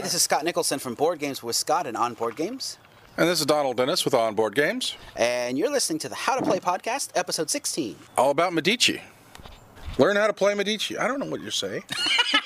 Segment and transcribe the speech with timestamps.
[0.00, 2.78] Hi, this is Scott Nicholson from Board Games with Scott and On Board Games.
[3.18, 6.42] And this is Donald Dennis with Onboard Games, And you're listening to the How to
[6.42, 7.96] Play podcast, episode 16.
[8.16, 9.02] all about Medici.
[9.98, 10.96] Learn how to play Medici.
[10.96, 11.84] I don't know what you're saying.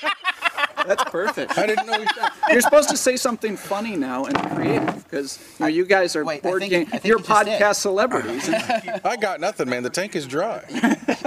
[0.85, 1.57] That's perfect.
[1.57, 2.07] I didn't know you
[2.51, 6.25] You're supposed to say something funny now and creative because you know you guys are
[6.25, 6.87] Wait, I board think- game.
[6.87, 7.61] I think You're you just did.
[7.61, 8.49] podcast celebrities.
[9.05, 9.81] I got nothing, man.
[9.83, 10.61] The tank is dry.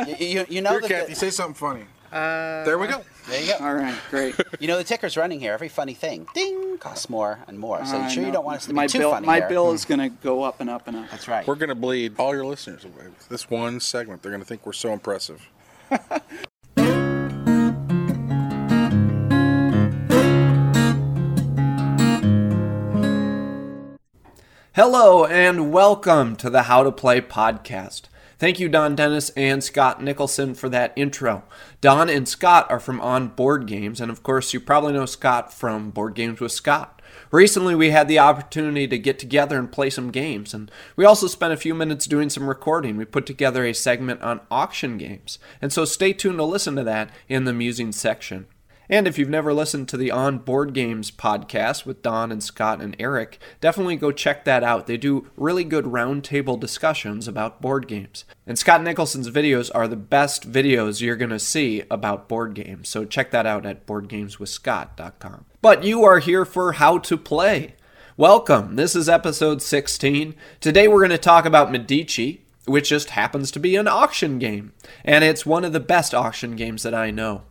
[0.06, 1.84] You, you, you know Here, that Kathy, the, say something funny.
[2.12, 3.02] Uh, there we go.
[3.28, 3.64] There you go.
[3.64, 4.34] All right, great.
[4.60, 5.52] You know the ticker's running here.
[5.52, 7.84] Every funny thing, ding, costs more and more.
[7.84, 9.36] So I you sure you don't want us to my be too bill, funny My
[9.36, 9.48] here?
[9.48, 9.94] bill is hmm.
[9.94, 11.10] going to go up and up and up.
[11.10, 11.46] That's right.
[11.46, 14.22] We're going to bleed all your listeners away with this one segment.
[14.22, 15.48] They're going to think we're so impressive.
[24.74, 28.02] Hello and welcome to the How to Play podcast.
[28.38, 31.42] Thank you, Don Dennis and Scott Nicholson, for that intro.
[31.80, 35.52] Don and Scott are from On Board Games, and of course, you probably know Scott
[35.52, 37.02] from Board Games with Scott.
[37.32, 41.26] Recently, we had the opportunity to get together and play some games, and we also
[41.26, 42.96] spent a few minutes doing some recording.
[42.96, 46.84] We put together a segment on auction games, and so stay tuned to listen to
[46.84, 48.46] that in the musing section.
[48.90, 52.80] And if you've never listened to the On Board Games podcast with Don and Scott
[52.80, 54.86] and Eric, definitely go check that out.
[54.86, 58.24] They do really good roundtable discussions about board games.
[58.46, 62.88] And Scott Nicholson's videos are the best videos you're going to see about board games.
[62.88, 65.44] So check that out at boardgameswithscott.com.
[65.60, 67.74] But you are here for How to Play.
[68.16, 68.76] Welcome.
[68.76, 70.34] This is episode 16.
[70.60, 74.72] Today we're going to talk about Medici, which just happens to be an auction game.
[75.04, 77.42] And it's one of the best auction games that I know.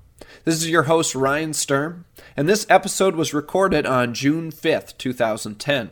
[0.47, 2.05] This is your host, Ryan Sturm,
[2.37, 5.89] and this episode was recorded on June 5th, 2010.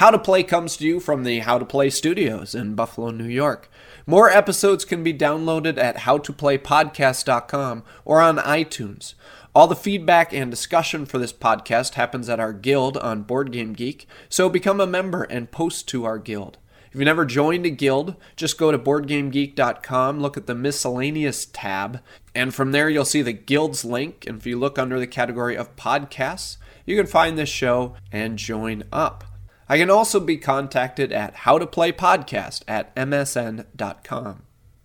[0.00, 3.28] How to Play comes to you from the How to Play studios in Buffalo, New
[3.28, 3.70] York.
[4.04, 9.14] More episodes can be downloaded at howtoplaypodcast.com or on iTunes.
[9.54, 13.74] All the feedback and discussion for this podcast happens at our guild on Board Game
[13.74, 16.58] Geek, so become a member and post to our guild.
[16.88, 22.00] If you've never joined a guild, just go to boardgamegeek.com, look at the miscellaneous tab,
[22.38, 24.24] and from there you'll see the guild's link.
[24.26, 26.56] And if you look under the category of podcasts,
[26.86, 29.24] you can find this show and join up.
[29.68, 34.42] I can also be contacted at howtoplaypodcast at msn.com.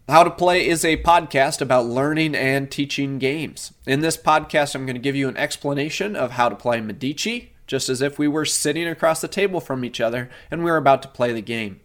[0.09, 3.71] How to Play is a podcast about learning and teaching games.
[3.85, 7.53] In this podcast, I'm going to give you an explanation of how to play Medici,
[7.67, 10.77] just as if we were sitting across the table from each other and we were
[10.77, 11.79] about to play the game.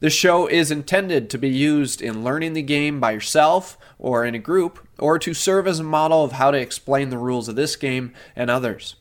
[0.00, 4.34] The show is intended to be used in learning the game by yourself or in
[4.34, 7.56] a group, or to serve as a model of how to explain the rules of
[7.56, 8.94] this game and others.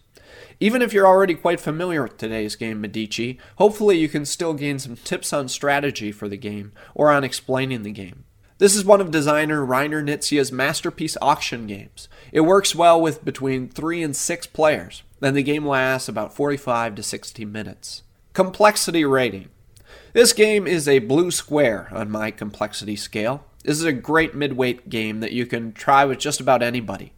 [0.59, 4.79] Even if you're already quite familiar with today's game, Medici, hopefully you can still gain
[4.79, 8.23] some tips on strategy for the game or on explaining the game.
[8.57, 12.09] This is one of designer Reiner Knizia's masterpiece auction games.
[12.31, 16.95] It works well with between 3 and 6 players, and the game lasts about 45
[16.95, 18.01] to 60 minutes.
[18.33, 19.49] Complexity rating.
[20.13, 23.45] This game is a blue square on my complexity scale.
[23.63, 27.13] This is a great midweight game that you can try with just about anybody.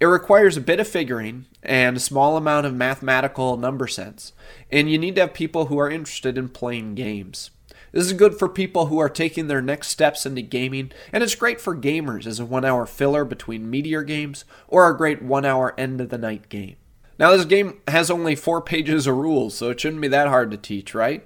[0.00, 4.32] It requires a bit of figuring and a small amount of mathematical number sense,
[4.70, 7.50] and you need to have people who are interested in playing games.
[7.92, 11.36] This is good for people who are taking their next steps into gaming, and it's
[11.36, 15.44] great for gamers as a one hour filler between meteor games or a great one
[15.44, 16.74] hour end of the night game.
[17.18, 20.50] Now, this game has only four pages of rules, so it shouldn't be that hard
[20.50, 21.24] to teach, right?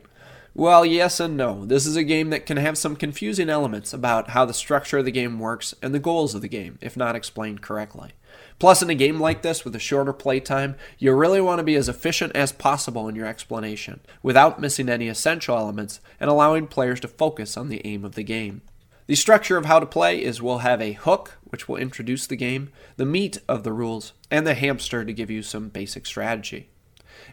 [0.58, 1.64] Well, yes and no.
[1.64, 5.04] This is a game that can have some confusing elements about how the structure of
[5.04, 8.10] the game works and the goals of the game, if not explained correctly.
[8.58, 11.76] Plus, in a game like this with a shorter playtime, you really want to be
[11.76, 16.98] as efficient as possible in your explanation, without missing any essential elements and allowing players
[16.98, 18.62] to focus on the aim of the game.
[19.06, 22.34] The structure of how to play is we'll have a hook, which will introduce the
[22.34, 26.68] game, the meat of the rules, and the hamster to give you some basic strategy.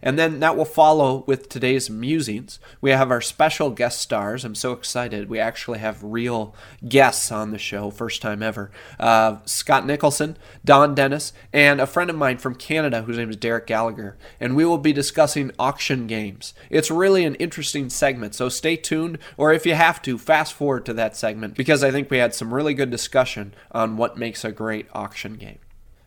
[0.01, 2.59] And then that will follow with today's musings.
[2.81, 4.45] We have our special guest stars.
[4.45, 5.29] I'm so excited.
[5.29, 6.55] We actually have real
[6.87, 8.71] guests on the show, first time ever.
[8.99, 13.37] Uh, Scott Nicholson, Don Dennis, and a friend of mine from Canada whose name is
[13.37, 14.17] Derek Gallagher.
[14.39, 16.53] And we will be discussing auction games.
[16.69, 20.85] It's really an interesting segment, so stay tuned, or if you have to, fast forward
[20.85, 24.43] to that segment because I think we had some really good discussion on what makes
[24.43, 25.59] a great auction game.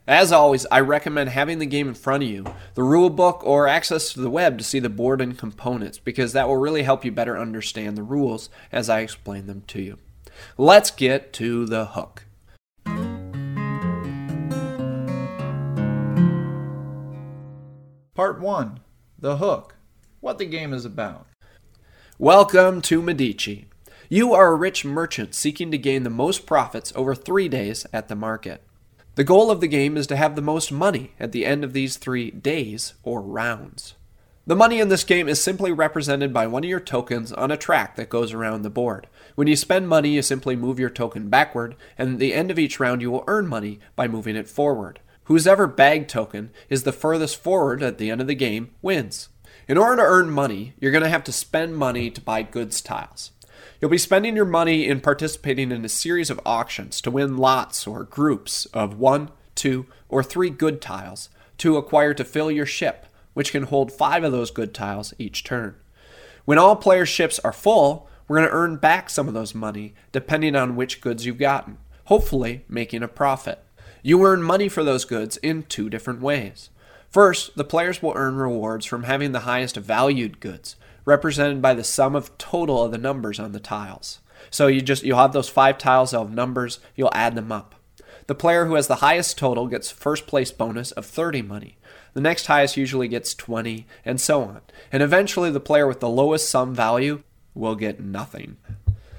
[0.08, 3.68] As always, I recommend having the game in front of you, the rule book, or
[3.68, 7.04] access to the web to see the board and components, because that will really help
[7.04, 9.98] you better understand the rules as I explain them to you.
[10.56, 12.24] Let's get to the hook.
[18.14, 18.80] Part 1
[19.18, 19.76] The Hook
[20.20, 21.26] What the game is about.
[22.18, 23.66] Welcome to Medici.
[24.08, 28.08] You are a rich merchant seeking to gain the most profits over three days at
[28.08, 28.62] the market.
[29.18, 31.72] The goal of the game is to have the most money at the end of
[31.72, 33.94] these three days or rounds.
[34.46, 37.56] The money in this game is simply represented by one of your tokens on a
[37.56, 39.08] track that goes around the board.
[39.34, 42.60] When you spend money, you simply move your token backward, and at the end of
[42.60, 45.00] each round, you will earn money by moving it forward.
[45.24, 49.30] Whoever bag token is the furthest forward at the end of the game wins.
[49.66, 52.80] In order to earn money, you're going to have to spend money to buy goods
[52.80, 53.32] tiles.
[53.80, 57.86] You'll be spending your money in participating in a series of auctions to win lots
[57.86, 61.28] or groups of one, two, or three good tiles
[61.58, 63.06] to acquire to fill your ship
[63.38, 65.76] which can hold five of those good tiles each turn.
[66.44, 69.94] When all players' ships are full, we're going to earn back some of those money
[70.10, 73.62] depending on which goods you've gotten, hopefully making a profit.
[74.02, 76.70] You earn money for those goods in two different ways.
[77.10, 80.74] First, the players will earn rewards from having the highest valued goods,
[81.08, 84.20] represented by the sum of total of the numbers on the tiles.
[84.50, 87.74] So you just you'll have those five tiles of numbers, you'll add them up.
[88.26, 91.78] The player who has the highest total gets first place bonus of 30 money,
[92.12, 94.60] the next highest usually gets 20, and so on.
[94.92, 97.22] And eventually, the player with the lowest sum value
[97.54, 98.56] will get nothing.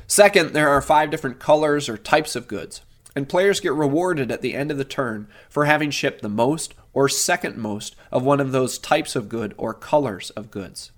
[0.05, 2.81] Second, there are five different colors or types of goods,
[3.15, 6.73] and players get rewarded at the end of the turn for having shipped the most
[6.93, 10.91] or second most of one of those types of good or colors of goods.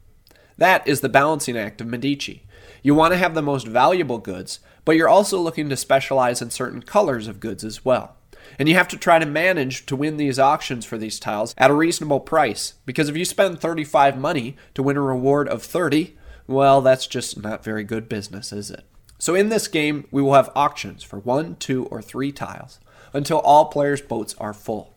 [0.57, 2.43] That is the balancing act of Medici.
[2.83, 6.49] You want to have the most valuable goods, but you're also looking to specialize in
[6.49, 8.15] certain colors of goods as well.
[8.57, 11.71] And you have to try to manage to win these auctions for these tiles at
[11.71, 12.73] a reasonable price.
[12.85, 16.17] Because if you spend 35 money to win a reward of 30,
[16.47, 18.83] well, that's just not very good business, is it?
[19.19, 22.79] So in this game, we will have auctions for one, two, or three tiles
[23.13, 24.95] until all players' boats are full.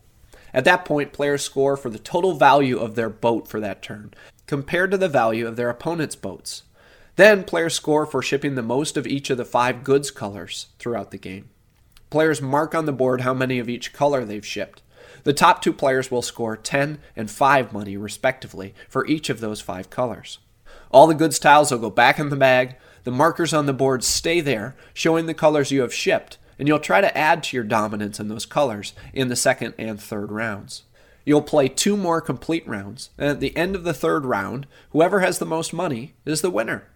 [0.55, 4.13] At that point, players score for the total value of their boat for that turn,
[4.47, 6.63] compared to the value of their opponent's boats.
[7.17, 11.11] Then, players score for shipping the most of each of the five goods colors throughout
[11.11, 11.49] the game.
[12.09, 14.81] Players mark on the board how many of each color they've shipped.
[15.25, 19.59] The top two players will score 10 and 5 money, respectively, for each of those
[19.59, 20.39] five colors.
[20.89, 22.77] All the goods tiles will go back in the bag.
[23.03, 26.79] The markers on the board stay there, showing the colors you have shipped, and you'll
[26.79, 30.83] try to add to your dominance in those colors in the second and third rounds.
[31.25, 35.21] You'll play two more complete rounds, and at the end of the third round, whoever
[35.21, 36.87] has the most money is the winner.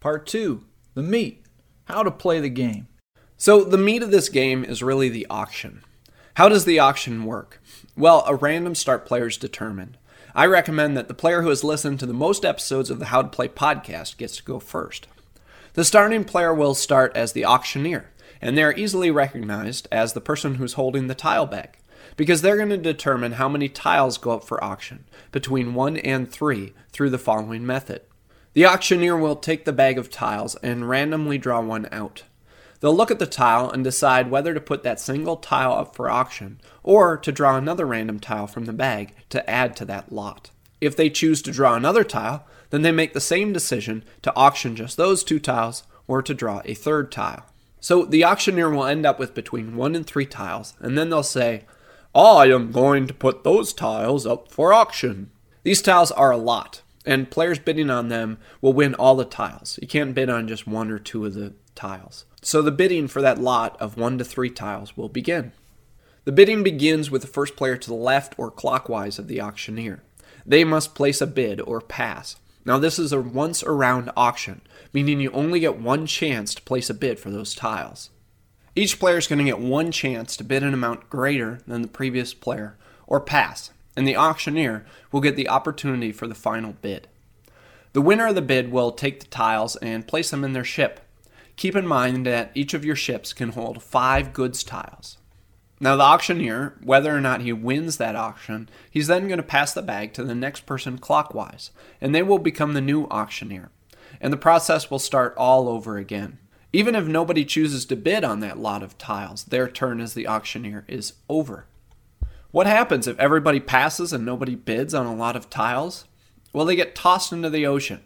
[0.00, 0.62] Part 2
[0.92, 1.46] The Meat
[1.86, 2.88] How to Play the Game.
[3.38, 5.82] So, the meat of this game is really the auction.
[6.34, 7.62] How does the auction work?
[7.96, 9.96] Well, a random start player is determined.
[10.36, 13.22] I recommend that the player who has listened to the most episodes of the How
[13.22, 15.06] to Play podcast gets to go first.
[15.74, 18.10] The starting player will start as the auctioneer,
[18.40, 21.78] and they're easily recognized as the person who's holding the tile bag,
[22.16, 26.28] because they're going to determine how many tiles go up for auction, between 1 and
[26.28, 28.02] 3, through the following method.
[28.54, 32.24] The auctioneer will take the bag of tiles and randomly draw one out.
[32.84, 36.10] They'll look at the tile and decide whether to put that single tile up for
[36.10, 40.50] auction or to draw another random tile from the bag to add to that lot.
[40.82, 44.76] If they choose to draw another tile, then they make the same decision to auction
[44.76, 47.46] just those two tiles or to draw a third tile.
[47.80, 51.22] So the auctioneer will end up with between one and three tiles, and then they'll
[51.22, 51.64] say,
[52.14, 55.30] I am going to put those tiles up for auction.
[55.62, 59.78] These tiles are a lot, and players bidding on them will win all the tiles.
[59.80, 62.24] You can't bid on just one or two of the tiles.
[62.42, 65.52] So the bidding for that lot of one to three tiles will begin.
[66.24, 70.02] The bidding begins with the first player to the left or clockwise of the auctioneer.
[70.46, 72.36] They must place a bid or pass.
[72.64, 74.62] Now, this is a once around auction,
[74.92, 78.10] meaning you only get one chance to place a bid for those tiles.
[78.74, 81.88] Each player is going to get one chance to bid an amount greater than the
[81.88, 82.76] previous player
[83.06, 87.08] or pass and the auctioneer will get the opportunity for the final bid.
[87.92, 91.00] The winner of the bid will take the tiles and place them in their ship.
[91.56, 95.18] Keep in mind that each of your ships can hold five goods tiles.
[95.80, 99.74] Now, the auctioneer, whether or not he wins that auction, he's then going to pass
[99.74, 101.70] the bag to the next person clockwise,
[102.00, 103.70] and they will become the new auctioneer.
[104.20, 106.38] And the process will start all over again.
[106.72, 110.26] Even if nobody chooses to bid on that lot of tiles, their turn as the
[110.26, 111.66] auctioneer is over.
[112.50, 116.04] What happens if everybody passes and nobody bids on a lot of tiles?
[116.52, 118.00] Well, they get tossed into the ocean,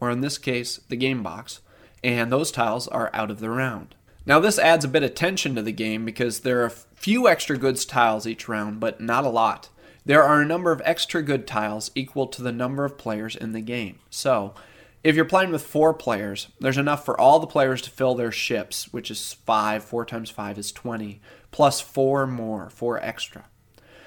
[0.00, 1.60] or in this case, the game box,
[2.02, 3.94] and those tiles are out of the round.
[4.24, 7.28] Now, this adds a bit of tension to the game because there are a few
[7.28, 9.68] extra goods tiles each round, but not a lot.
[10.04, 13.52] There are a number of extra good tiles equal to the number of players in
[13.52, 13.98] the game.
[14.10, 14.54] So,
[15.02, 18.30] if you're playing with four players, there's enough for all the players to fill their
[18.30, 19.82] ships, which is five.
[19.82, 23.46] Four times five is 20, plus four more, four extra.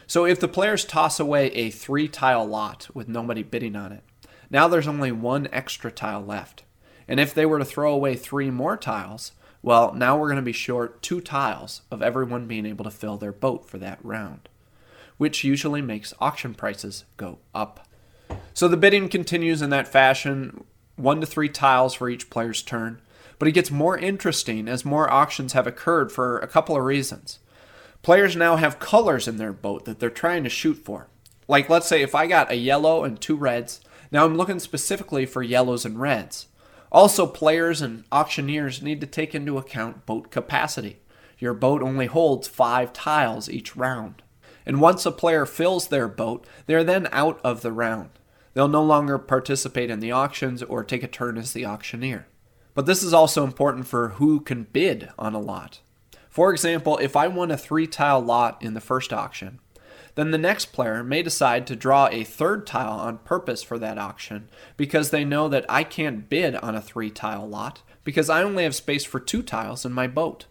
[0.07, 4.03] So if the players toss away a three tile lot with nobody bidding on it,
[4.49, 6.63] Now there's only one extra tile left.
[7.07, 9.31] And if they were to throw away three more tiles,
[9.61, 13.17] well, now we're going to be short two tiles of everyone being able to fill
[13.17, 14.47] their boat for that round,
[15.17, 17.87] which usually makes auction prices go up.
[18.53, 20.63] So the bidding continues in that fashion,
[20.95, 23.01] one to three tiles for each player's turn,
[23.37, 27.39] but it gets more interesting as more auctions have occurred for a couple of reasons.
[28.01, 31.07] Players now have colors in their boat that they're trying to shoot for.
[31.47, 33.81] Like, let's say if I got a yellow and two reds,
[34.11, 36.47] now I'm looking specifically for yellows and reds.
[36.95, 41.01] Also, players and auctioneers need to take into account boat capacity.
[41.37, 44.23] Your boat only holds five tiles each round.
[44.65, 48.11] And once a player fills their boat, they are then out of the round.
[48.53, 52.27] They'll no longer participate in the auctions or take a turn as the auctioneer.
[52.73, 55.81] But this is also important for who can bid on a lot.
[56.29, 59.59] For example, if I won a three tile lot in the first auction,
[60.15, 63.97] then the next player may decide to draw a third tile on purpose for that
[63.97, 68.43] auction because they know that I can't bid on a three tile lot because I
[68.43, 70.45] only have space for two tiles in my boat.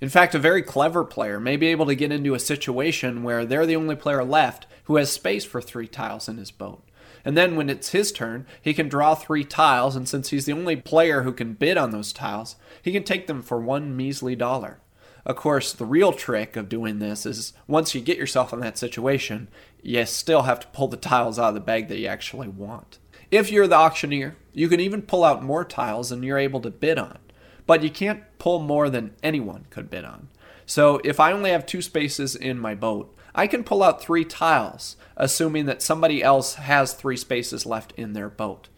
[0.00, 3.46] In fact, a very clever player may be able to get into a situation where
[3.46, 6.82] they're the only player left who has space for three tiles in his boat.
[7.24, 10.52] And then when it's his turn, he can draw three tiles, and since he's the
[10.52, 14.36] only player who can bid on those tiles, he can take them for one measly
[14.36, 14.78] dollar.
[15.26, 18.78] Of course, the real trick of doing this is once you get yourself in that
[18.78, 19.48] situation,
[19.82, 23.00] you still have to pull the tiles out of the bag that you actually want.
[23.32, 26.70] If you're the auctioneer, you can even pull out more tiles than you're able to
[26.70, 27.18] bid on,
[27.66, 30.28] but you can't pull more than anyone could bid on.
[30.64, 34.24] So if I only have two spaces in my boat, I can pull out three
[34.24, 38.68] tiles, assuming that somebody else has three spaces left in their boat.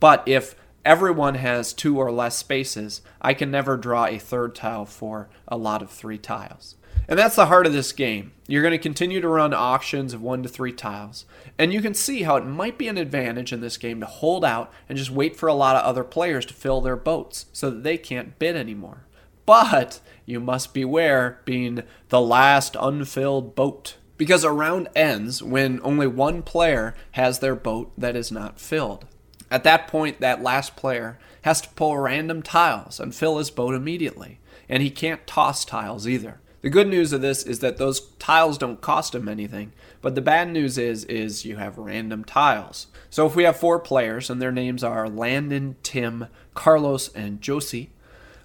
[0.00, 0.54] But if
[0.88, 5.58] everyone has two or less spaces, I can never draw a third tile for a
[5.58, 6.76] lot of three tiles.
[7.06, 8.32] And that's the heart of this game.
[8.46, 11.26] You're going to continue to run auctions of one to three tiles,
[11.58, 14.46] and you can see how it might be an advantage in this game to hold
[14.46, 17.68] out and just wait for a lot of other players to fill their boats so
[17.68, 19.04] that they can't bid anymore.
[19.44, 23.98] But you must beware being the last unfilled boat.
[24.16, 29.04] Because a round ends when only one player has their boat that is not filled.
[29.50, 33.74] At that point, that last player has to pull random tiles and fill his boat
[33.74, 36.40] immediately, and he can't toss tiles either.
[36.60, 40.20] The good news of this is that those tiles don't cost him anything, but the
[40.20, 42.88] bad news is is you have random tiles.
[43.10, 47.90] So if we have four players and their names are Landon, Tim, Carlos, and Josie,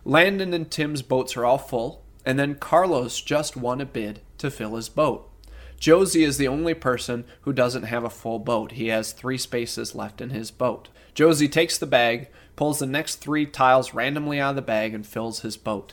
[0.05, 4.51] Landon and Tim's boats are all full, and then Carlos just won a bid to
[4.51, 5.29] fill his boat.
[5.83, 8.71] Josie is the only person who doesn't have a full boat.
[8.71, 10.87] He has three spaces left in his boat.
[11.13, 15.05] Josie takes the bag, pulls the next three tiles randomly out of the bag, and
[15.05, 15.91] fills his boat.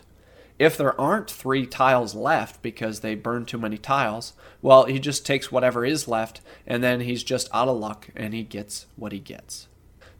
[0.60, 4.32] If there aren't three tiles left because they burned too many tiles,
[4.62, 8.32] well, he just takes whatever is left, and then he's just out of luck and
[8.32, 9.66] he gets what he gets.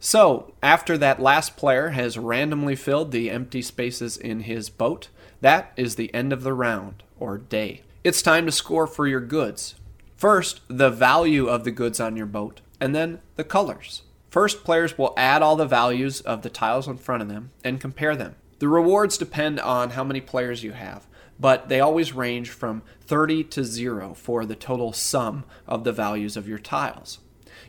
[0.01, 5.07] So, after that last player has randomly filled the empty spaces in his boat,
[5.39, 7.83] that is the end of the round, or day.
[8.03, 9.75] It's time to score for your goods.
[10.15, 14.01] First, the value of the goods on your boat, and then the colors.
[14.31, 17.79] First, players will add all the values of the tiles in front of them and
[17.79, 18.37] compare them.
[18.57, 21.05] The rewards depend on how many players you have,
[21.39, 26.35] but they always range from 30 to 0 for the total sum of the values
[26.35, 27.19] of your tiles.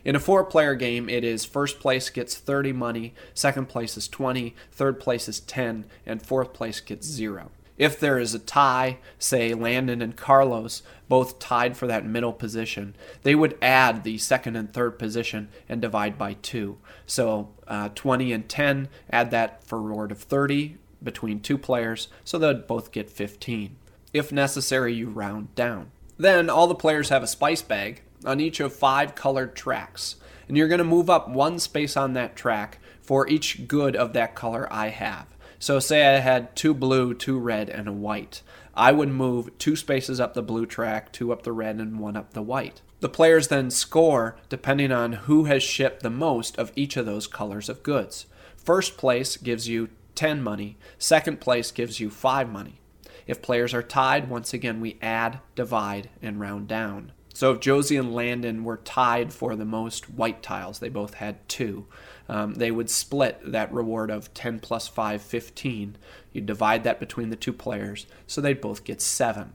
[0.03, 4.07] In a four player game, it is first place gets 30 money, second place is
[4.07, 7.51] 20, third place is 10, and fourth place gets 0.
[7.83, 12.95] If there is a tie, say Landon and Carlos both tied for that middle position,
[13.23, 16.77] they would add the second and third position and divide by two.
[17.05, 22.07] So uh, 20 and 10, add that for a reward of 30 between two players,
[22.23, 23.75] so they'd both get 15.
[24.13, 25.91] If necessary, you round down.
[26.17, 30.15] Then all the players have a spice bag on each of five colored tracks,
[30.47, 34.13] and you're going to move up one space on that track for each good of
[34.13, 35.32] that color I have.
[35.63, 38.41] So say I had two blue, two red, and a white.
[38.75, 42.17] I would move two spaces up the blue track, two up the red, and one
[42.17, 42.81] up the white.
[42.99, 47.27] The players then score depending on who has shipped the most of each of those
[47.27, 48.25] colors of goods.
[48.57, 52.81] First place gives you 10 money, second place gives you 5 money.
[53.25, 57.13] If players are tied, once again we add, divide, and round down.
[57.33, 61.47] So if Josie and Landon were tied for the most white tiles, they both had
[61.47, 61.87] two
[62.29, 65.97] um, they would split that reward of 10 plus 5, 15.
[66.31, 69.53] You divide that between the two players, so they'd both get 7.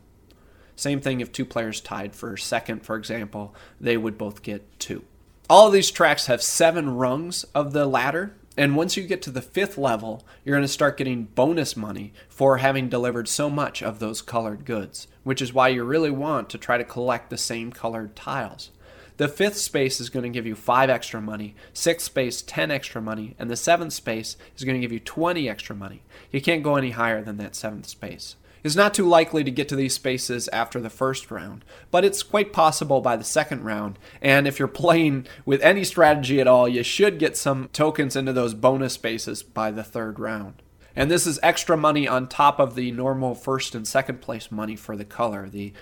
[0.77, 5.03] Same thing if two players tied for second, for example, they would both get 2.
[5.51, 9.31] All of these tracks have seven rungs of the ladder, and once you get to
[9.31, 13.83] the fifth level, you're going to start getting bonus money for having delivered so much
[13.83, 17.39] of those colored goods, which is why you really want to try to collect the
[17.39, 18.71] same colored tiles.
[19.19, 23.03] The fifth space is going to give you 5 extra money, sixth space 10 extra
[23.03, 26.03] money, and the seventh space is going to give you 20 extra money.
[26.31, 28.37] You can't go any higher than that seventh space.
[28.63, 32.23] It's not too likely to get to these spaces after the first round, but it's
[32.23, 33.99] quite possible by the second round.
[34.23, 38.33] And if you're playing with any strategy at all, you should get some tokens into
[38.33, 40.63] those bonus spaces by the third round.
[40.95, 44.77] And this is extra money on top of the normal first and second place money
[44.77, 45.49] for the color.
[45.49, 45.73] The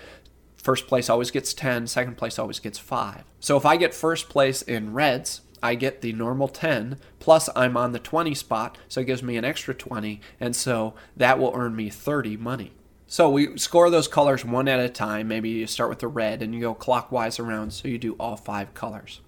[0.66, 3.22] first place always gets 10, second place always gets 5.
[3.38, 7.76] So if I get first place in reds, I get the normal 10, plus I'm
[7.76, 11.52] on the 20 spot, so it gives me an extra 20, and so that will
[11.54, 12.72] earn me 30 money.
[13.06, 15.28] So we score those colors one at a time.
[15.28, 18.36] Maybe you start with the red and you go clockwise around, so you do all
[18.36, 19.20] five colors.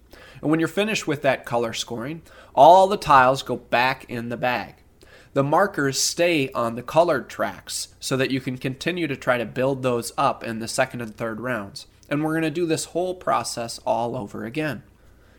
[0.43, 4.37] And when you're finished with that color scoring, all the tiles go back in the
[4.37, 4.75] bag.
[5.33, 9.45] The markers stay on the colored tracks so that you can continue to try to
[9.45, 11.87] build those up in the second and third rounds.
[12.09, 14.83] And we're going to do this whole process all over again.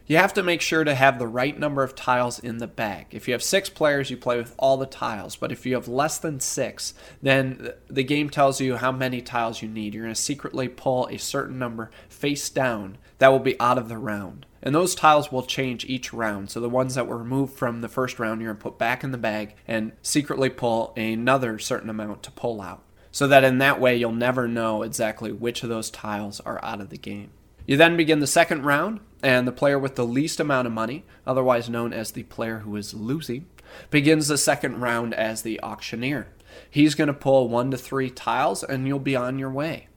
[0.10, 3.06] You have to make sure to have the right number of tiles in the bag.
[3.12, 5.36] If you have six players, you play with all the tiles.
[5.36, 9.62] But if you have less than six, then the game tells you how many tiles
[9.62, 9.94] you need.
[9.94, 13.88] You're going to secretly pull a certain number face down that will be out of
[13.88, 14.48] the round.
[14.62, 16.50] And those tiles will change each round.
[16.50, 19.04] So the ones that were removed from the first round, you're going to put back
[19.04, 22.84] in the bag and secretly pull another certain amount to pull out.
[23.12, 26.82] So that in that way, you'll never know exactly which of those tiles are out
[26.82, 27.32] of the game.
[27.66, 31.06] You then begin the second round, and the player with the least amount of money,
[31.26, 33.46] otherwise known as the player who is losing,
[33.90, 36.28] begins the second round as the auctioneer.
[36.70, 39.88] He's going to pull one to three tiles, and you'll be on your way.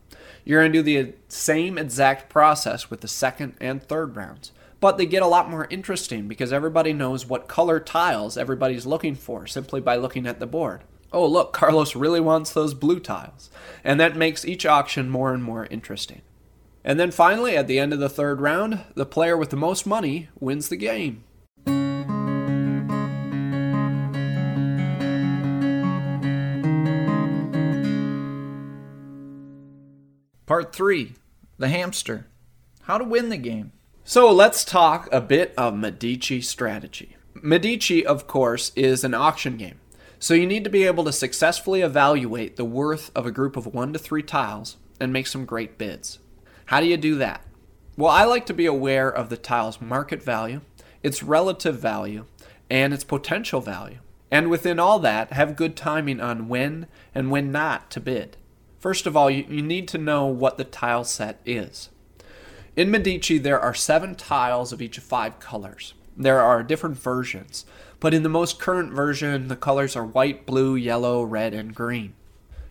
[0.44, 4.98] You're going to do the same exact process with the second and third rounds, but
[4.98, 9.46] they get a lot more interesting because everybody knows what color tiles everybody's looking for
[9.46, 10.82] simply by looking at the board.
[11.12, 13.50] Oh, look, Carlos really wants those blue tiles.
[13.84, 16.22] And that makes each auction more and more interesting.
[16.84, 19.86] And then finally, at the end of the third round, the player with the most
[19.86, 21.22] money wins the game.
[30.52, 31.14] Part 3
[31.56, 32.26] The Hamster.
[32.82, 33.72] How to win the game.
[34.04, 37.16] So let's talk a bit of Medici strategy.
[37.32, 39.80] Medici, of course, is an auction game.
[40.18, 43.64] So you need to be able to successfully evaluate the worth of a group of
[43.64, 46.18] one to three tiles and make some great bids.
[46.66, 47.46] How do you do that?
[47.96, 50.60] Well, I like to be aware of the tile's market value,
[51.02, 52.26] its relative value,
[52.68, 54.00] and its potential value.
[54.30, 58.36] And within all that, have good timing on when and when not to bid.
[58.82, 61.88] First of all, you, you need to know what the tile set is.
[62.74, 65.94] In Medici, there are seven tiles of each of five colors.
[66.16, 67.64] There are different versions,
[68.00, 72.14] but in the most current version, the colors are white, blue, yellow, red, and green.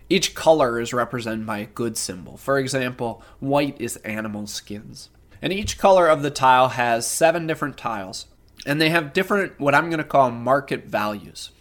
[0.10, 2.36] Each color is represented by a good symbol.
[2.36, 5.10] For example, white is animal skins.
[5.42, 8.28] And each color of the tile has seven different tiles,
[8.66, 11.52] and they have different, what I'm going to call market values.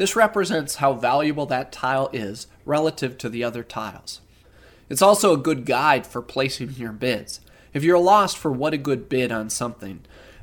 [0.00, 4.22] This represents how valuable that tile is relative to the other tiles.
[4.88, 7.42] It's also a good guide for placing your bids.
[7.74, 10.00] If you're lost for what a good bid on something,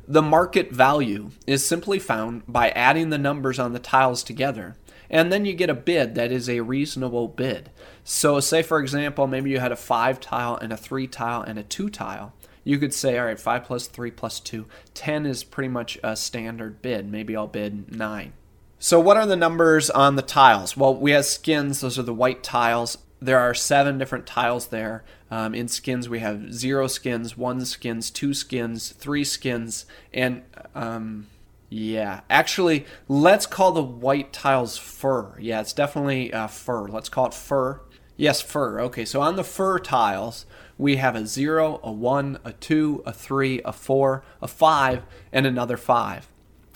[0.08, 4.76] the market value is simply found by adding the numbers on the tiles together
[5.10, 7.72] and then you get a bid that is a reasonable bid.
[8.04, 11.58] So, say for example, maybe you had a five tile and a three tile and
[11.58, 12.32] a two tile.
[12.64, 16.16] You could say, all right, five plus three plus two, 10 is pretty much a
[16.16, 17.12] standard bid.
[17.12, 18.34] Maybe I'll bid nine.
[18.80, 20.78] So, what are the numbers on the tiles?
[20.78, 23.00] Well, we have skins, those are the white tiles.
[23.20, 25.04] There are seven different tiles there.
[25.32, 30.44] Um, in skins, we have zero skins, one skins, two skins, three skins, and
[30.76, 31.26] um,
[31.70, 35.40] yeah, actually, let's call the white tiles fur.
[35.40, 36.88] Yeah, it's definitely uh, fur.
[36.88, 37.82] Let's call it fur.
[38.16, 38.80] Yes, fur.
[38.82, 40.46] Okay, so on the fur tiles,
[40.78, 45.46] we have a 0, a 1, a 2, a 3, a 4, a 5, and
[45.48, 46.28] another 5.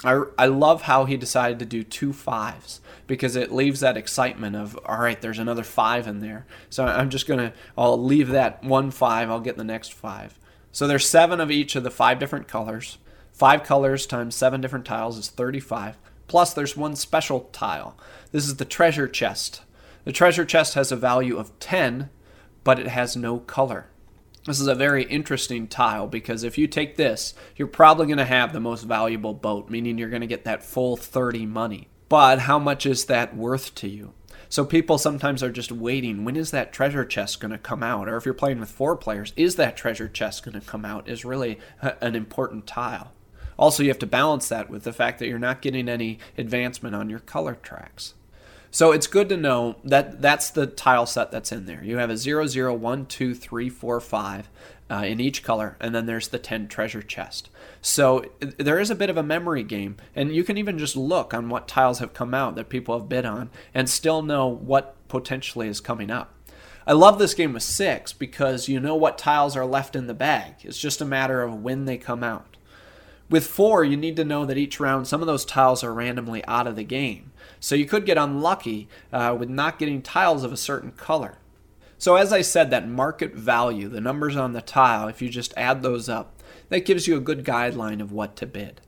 [0.04, 4.56] I, I love how he decided to do two fives because it leaves that excitement
[4.56, 6.48] of, all right, there's another 5 in there.
[6.70, 10.40] So I'm just going to, I'll leave that one 5, I'll get the next 5.
[10.72, 12.98] So there's seven of each of the five different colors.
[13.34, 15.98] Five colors times seven different tiles is 35.
[16.28, 17.98] Plus, there's one special tile.
[18.32, 19.62] This is the treasure chest.
[20.06, 22.10] The treasure chest has a value of 10,
[22.64, 23.88] but it has no color.
[24.45, 28.25] This is a very interesting tile because if you take this, you're probably going to
[28.25, 31.89] have the most valuable boat, meaning you're going to get that full 30 money.
[32.10, 34.13] But how much is that worth to you?
[34.49, 36.25] So people sometimes are just waiting.
[36.25, 38.10] When is that treasure chest going to come out?
[38.10, 41.08] Or if you're playing with four players, is that treasure chest going to come out?
[41.08, 43.12] Is really an important tile.
[43.60, 46.95] Also, you have to balance that with the fact that you're not getting any advancement
[46.95, 48.15] on your color tracks.
[48.73, 51.84] So it's good to know that that's the tile set that's in there.
[51.84, 54.49] You have a 0, 0, 1, 2, 3, 4, 5
[54.89, 57.49] uh, in each color, and then there's the 10 treasure chest.
[57.81, 61.34] So there is a bit of a memory game, and you can even just look
[61.34, 64.95] on what tiles have come out that people have bid on and still know what
[65.10, 66.34] potentially is coming up.
[66.88, 70.13] I love this game with six because you know what tiles are left in the
[70.13, 70.55] bag.
[70.62, 72.57] It's just a matter of when they come out.
[73.29, 76.43] With four, you need to know that each round some of those tiles are randomly
[76.45, 77.31] out of the game.
[77.62, 81.38] So you could get unlucky uh, with not getting tiles of a certain color.
[81.97, 85.54] So, as I said, that market value, the numbers on the tile, if you just
[85.56, 88.82] add those up, that gives you a good guideline of what to bid.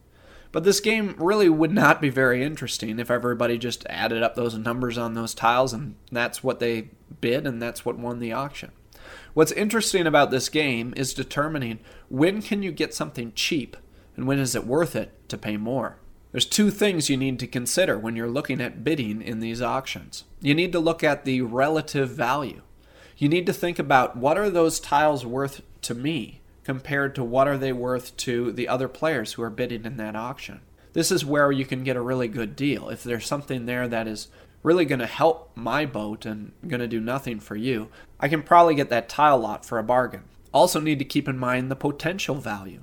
[0.52, 4.58] But this game really would not be very interesting if everybody just added up those
[4.58, 6.90] numbers on those tiles and that's what they
[7.22, 8.72] bid and that's what won the auction.
[9.34, 13.76] What's interesting about this game is determining when can you get something cheap
[14.16, 15.98] and when is it worth it to pay more.
[16.34, 20.24] There's two things you need to consider when you're looking at bidding in these auctions.
[20.42, 22.64] You need to look at the relative value.
[23.20, 27.48] You need to think about what are those tiles worth to me compared to what
[27.48, 30.62] are they worth to the other players who are bidding in that auction.
[30.94, 32.90] This is where you can get a really good deal.
[32.90, 34.28] If there's something there that is
[34.64, 38.42] really going to help my boat and going to do nothing for you, I can
[38.42, 40.24] probably get that tile lot for a bargain.
[40.52, 42.80] Also, need to keep in mind the potential value.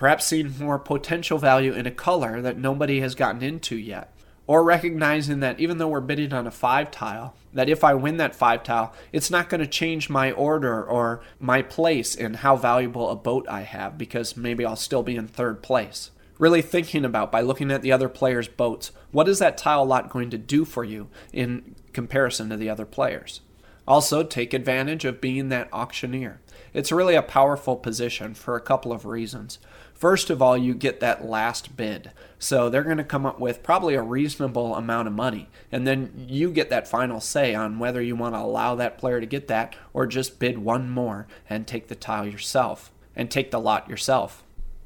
[0.00, 4.10] Perhaps seeing more potential value in a color that nobody has gotten into yet.
[4.46, 8.16] Or recognizing that even though we're bidding on a five tile, that if I win
[8.16, 12.56] that five tile, it's not going to change my order or my place in how
[12.56, 17.04] valuable a boat I have because maybe I'll still be in third place really thinking
[17.04, 20.38] about by looking at the other players' boats, what is that tile lot going to
[20.38, 23.42] do for you in comparison to the other players?
[23.86, 26.40] Also, take advantage of being that auctioneer.
[26.72, 29.58] It's really a powerful position for a couple of reasons.
[30.00, 32.12] First of all, you get that last bid.
[32.38, 35.50] So they're going to come up with probably a reasonable amount of money.
[35.70, 39.20] And then you get that final say on whether you want to allow that player
[39.20, 43.50] to get that or just bid one more and take the tile yourself and take
[43.50, 44.42] the lot yourself.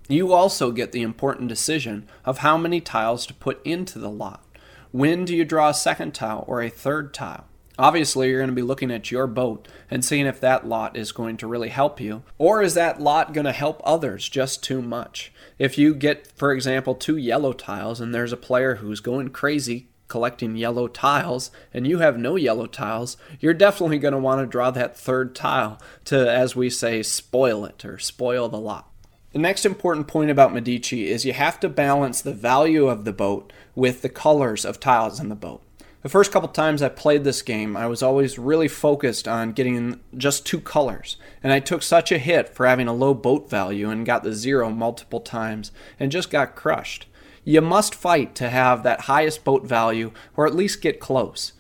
[0.09, 4.45] You also get the important decision of how many tiles to put into the lot.
[4.91, 7.45] When do you draw a second tile or a third tile?
[7.77, 11.11] Obviously, you're going to be looking at your boat and seeing if that lot is
[11.11, 14.81] going to really help you, or is that lot going to help others just too
[14.81, 15.33] much?
[15.59, 19.89] If you get, for example, two yellow tiles and there's a player who's going crazy
[20.07, 24.47] collecting yellow tiles and you have no yellow tiles, you're definitely going to want to
[24.47, 28.89] draw that third tile to, as we say, spoil it or spoil the lot.
[29.33, 33.13] The next important point about Medici is you have to balance the value of the
[33.13, 35.64] boat with the colors of tiles in the boat.
[36.05, 40.01] The first couple times I played this game, I was always really focused on getting
[40.15, 43.89] just two colors, and I took such a hit for having a low boat value
[43.89, 47.07] and got the zero multiple times and just got crushed.
[47.43, 51.55] You must fight to have that highest boat value or at least get close.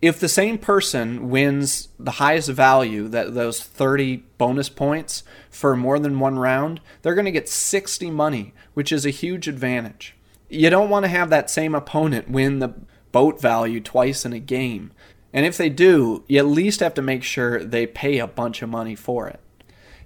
[0.00, 5.98] If the same person wins the highest value that those 30 bonus points for more
[5.98, 10.14] than one round they're going to get 60 money which is a huge advantage.
[10.48, 12.72] You don't want to have that same opponent win the
[13.12, 14.92] boat value twice in a game
[15.32, 18.62] and if they do you at least have to make sure they pay a bunch
[18.62, 19.40] of money for it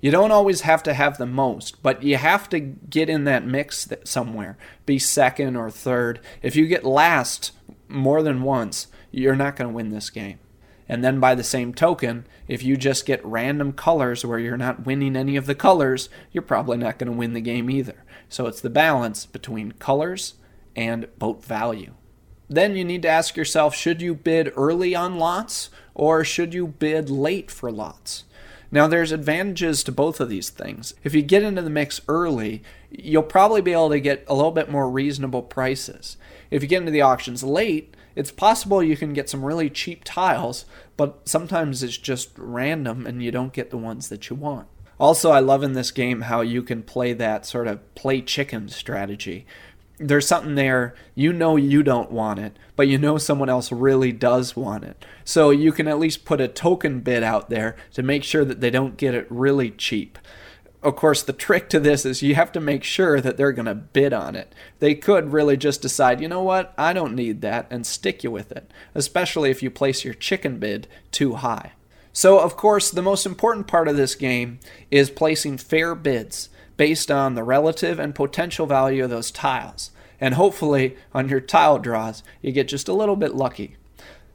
[0.04, 3.46] you don't always have to have the most, but you have to get in that
[3.46, 4.58] mix somewhere.
[4.84, 6.20] Be second or third.
[6.42, 7.52] If you get last
[7.88, 10.40] more than once, you're not going to win this game.
[10.90, 14.84] And then by the same token, if you just get random colors where you're not
[14.84, 18.04] winning any of the colors, you're probably not going to win the game either.
[18.28, 20.34] So it's the balance between colors
[20.76, 21.94] and boat value.
[22.48, 26.66] Then you need to ask yourself should you bid early on lots or should you
[26.66, 28.24] bid late for lots?
[28.70, 30.94] Now, there's advantages to both of these things.
[31.04, 34.50] If you get into the mix early, you'll probably be able to get a little
[34.50, 36.16] bit more reasonable prices.
[36.50, 40.02] If you get into the auctions late, it's possible you can get some really cheap
[40.04, 40.64] tiles,
[40.96, 44.66] but sometimes it's just random and you don't get the ones that you want.
[44.98, 48.68] Also, I love in this game how you can play that sort of play chicken
[48.68, 49.46] strategy.
[49.98, 54.10] There's something there, you know you don't want it, but you know someone else really
[54.10, 55.04] does want it.
[55.24, 58.60] So you can at least put a token bid out there to make sure that
[58.60, 60.18] they don't get it really cheap
[60.84, 63.64] of course, the trick to this is you have to make sure that they're going
[63.64, 64.54] to bid on it.
[64.80, 68.30] They could really just decide, you know what, I don't need that, and stick you
[68.30, 71.72] with it, especially if you place your chicken bid too high.
[72.12, 77.10] So, of course, the most important part of this game is placing fair bids based
[77.10, 79.90] on the relative and potential value of those tiles.
[80.20, 83.76] And hopefully, on your tile draws, you get just a little bit lucky.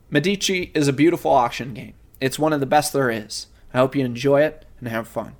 [0.10, 1.94] Medici is a beautiful auction game.
[2.20, 3.48] It's one of the best there is.
[3.74, 5.36] I hope you enjoy it and have fun.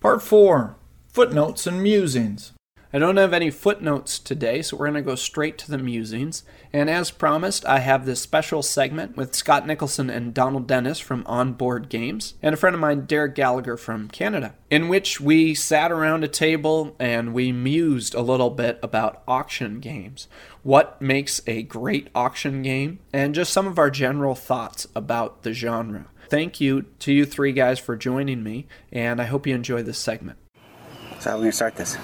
[0.00, 0.76] Part 4
[1.08, 2.52] footnotes and musings.
[2.92, 6.42] I don't have any footnotes today, so we're going to go straight to the musings.
[6.72, 11.22] And as promised, I have this special segment with Scott Nicholson and Donald Dennis from
[11.26, 15.92] Onboard Games, and a friend of mine, Derek Gallagher from Canada, in which we sat
[15.92, 20.26] around a table and we mused a little bit about auction games.
[20.64, 25.52] What makes a great auction game, and just some of our general thoughts about the
[25.52, 26.06] genre.
[26.28, 29.98] Thank you to you three guys for joining me, and I hope you enjoy this
[29.98, 30.38] segment.
[31.20, 31.96] So how are we gonna start this?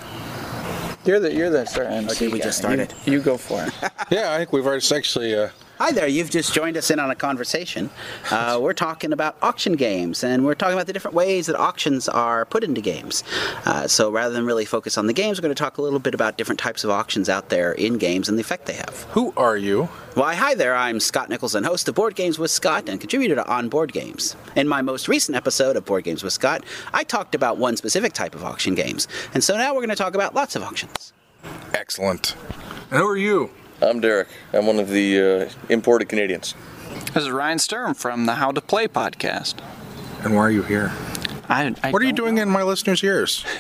[1.07, 2.93] You're the you're the of MC Okay, we just started.
[3.05, 3.73] You, you go for it.
[4.11, 5.35] Yeah, I think we've already actually.
[5.35, 7.91] Uh, Hi there, you've just joined us in on a conversation.
[8.31, 12.09] Uh, we're talking about auction games, and we're talking about the different ways that auctions
[12.09, 13.23] are put into games.
[13.67, 15.99] Uh, so rather than really focus on the games, we're going to talk a little
[15.99, 19.07] bit about different types of auctions out there in games and the effect they have.
[19.11, 19.85] who are you?
[20.15, 23.47] Why, hi there, I'm Scott Nicholson, host of Board Games with Scott and contributor to
[23.47, 24.35] On Board Games.
[24.55, 28.15] In my most recent episode of Board Games with Scott, I talked about one specific
[28.15, 31.13] type of auction games, and so now we're going to talk about lots of auctions.
[31.75, 32.35] Excellent.
[32.91, 33.51] And who are you?
[33.83, 34.29] I'm Derek.
[34.53, 36.55] I'm one of the uh, imported Canadians.
[37.13, 39.57] This is Ryan Sturm from the How to Play podcast.
[40.25, 40.93] And why are you here?
[41.49, 42.43] I, I What are you doing know.
[42.43, 43.45] in my listeners' ears?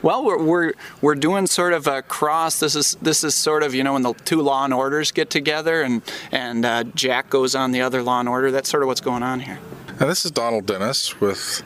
[0.00, 2.60] Well, we're, we're we're doing sort of a cross.
[2.60, 5.28] This is this is sort of you know when the two Law and Orders get
[5.28, 8.52] together and and uh, Jack goes on the other Law and Order.
[8.52, 9.58] That's sort of what's going on here.
[9.98, 11.64] Now, this is Donald Dennis with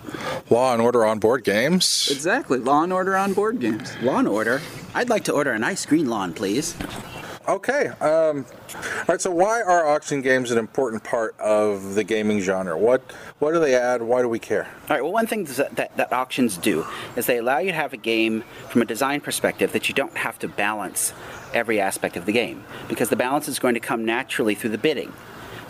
[0.50, 2.09] Law and Order on Board Games.
[2.11, 3.92] Exactly, Law and Order on board games.
[4.00, 4.62] Law and order.
[4.94, 6.74] I'd like to order a nice green lawn, please.
[7.48, 7.88] Okay.
[8.00, 9.20] Um, all right.
[9.20, 12.78] So, why are auction games an important part of the gaming genre?
[12.78, 13.02] What
[13.40, 14.00] What do they add?
[14.00, 14.64] Why do we care?
[14.64, 15.02] All right.
[15.02, 17.96] Well, one thing that, that, that auctions do is they allow you to have a
[17.96, 21.12] game from a design perspective that you don't have to balance
[21.52, 24.78] every aspect of the game because the balance is going to come naturally through the
[24.78, 25.12] bidding.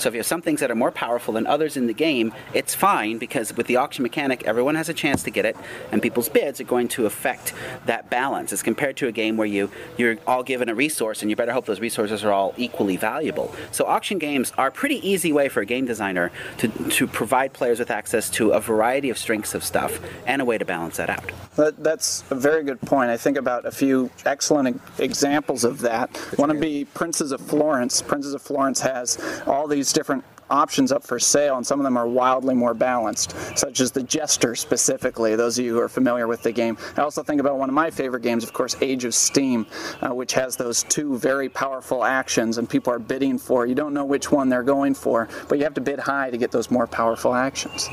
[0.03, 2.35] So if you have some things that are more powerful than others in the game,
[2.55, 5.57] it's fine because with the auction mechanic, everyone has a chance to get it,
[5.93, 7.55] and people's bids are going to affect
[7.87, 8.53] that balance.
[8.53, 11.53] As compared to a game where you you're all given a resource, and you better
[11.53, 13.55] hope those resources are all equally valuable.
[13.71, 17.53] So auction games are a pretty easy way for a game designer to to provide
[17.53, 20.97] players with access to a variety of strengths of stuff and a way to balance
[20.97, 21.31] that out.
[21.55, 23.11] That, that's a very good point.
[23.11, 26.17] I think about a few excellent e- examples of that.
[26.37, 28.03] One would be Princes of Florence.
[28.03, 31.97] Princes of Florence has all these different options up for sale, and some of them
[31.97, 36.29] are wildly more balanced, such as the Jester specifically, those of you who are familiar
[36.29, 36.77] with the game.
[36.97, 39.67] I also think about one of my favorite games, of course, Age of Steam,
[40.03, 43.67] uh, which has those two very powerful actions, and people are bidding for.
[43.67, 46.37] You don't know which one they're going for, but you have to bid high to
[46.37, 47.89] get those more powerful actions.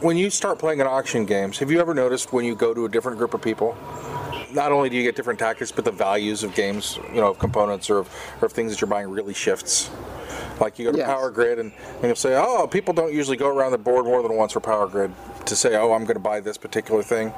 [0.00, 2.84] When you start playing at auction games, have you ever noticed when you go to
[2.86, 3.76] a different group of people?
[4.52, 7.38] Not only do you get different tactics, but the values of games, you know, of
[7.38, 8.08] components or of,
[8.42, 9.90] or of things that you're buying really shifts.
[10.60, 11.06] Like you go to Yes.
[11.08, 14.22] Power Grid and, and you'll say, oh, people don't usually go around the board more
[14.22, 15.10] than once for Power Grid
[15.46, 17.32] to say, oh, I'm going to buy this particular thing.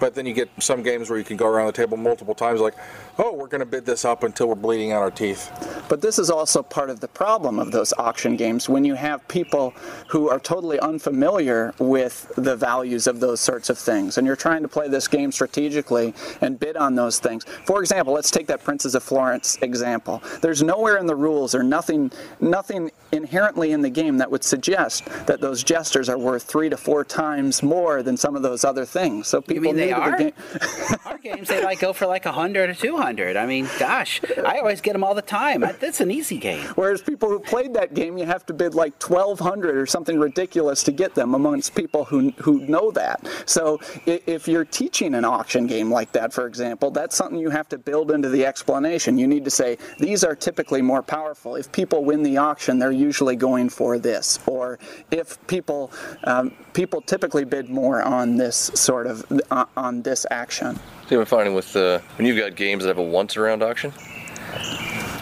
[0.00, 2.60] But then you get some games where you can go around the table multiple times,
[2.60, 2.74] like,
[3.18, 5.50] oh, we're going to bid this up until we're bleeding out our teeth.
[5.88, 9.26] But this is also part of the problem of those auction games when you have
[9.28, 9.70] people
[10.08, 14.62] who are totally unfamiliar with the values of those sorts of things and you're trying
[14.62, 17.44] to play this game strategically and bid on those things.
[17.64, 20.22] For example, let's take that Princes of Florence example.
[20.40, 25.06] There's nowhere in the rules or nothing nothing inherently in the game that would suggest
[25.26, 28.84] that those jesters are worth 3 to 4 times more than some of those other
[28.84, 29.26] things.
[29.26, 30.16] So people mean they are?
[30.16, 30.32] game
[31.04, 33.36] Our games they like go for like 100 or 200.
[33.36, 35.60] I mean, gosh, I always get them all the time.
[35.60, 36.64] That's an easy game.
[36.74, 40.82] Whereas people who played that game, you have to bid like 1,200 or something ridiculous
[40.84, 43.26] to get them amongst people who, who know that.
[43.46, 47.68] So if you're teaching an auction game like that, for example, that's something you have
[47.68, 49.18] to build into the explanation.
[49.18, 51.56] You need to say, these are typically more powerful.
[51.56, 54.38] If people win the auction, they're usually going for this.
[54.46, 54.78] Or
[55.10, 55.92] if people,
[56.24, 60.78] um, people typically bid more on this sort of, uh, on this action.
[61.08, 63.92] See, I'm finding with uh, when you've got games that have a once around auction,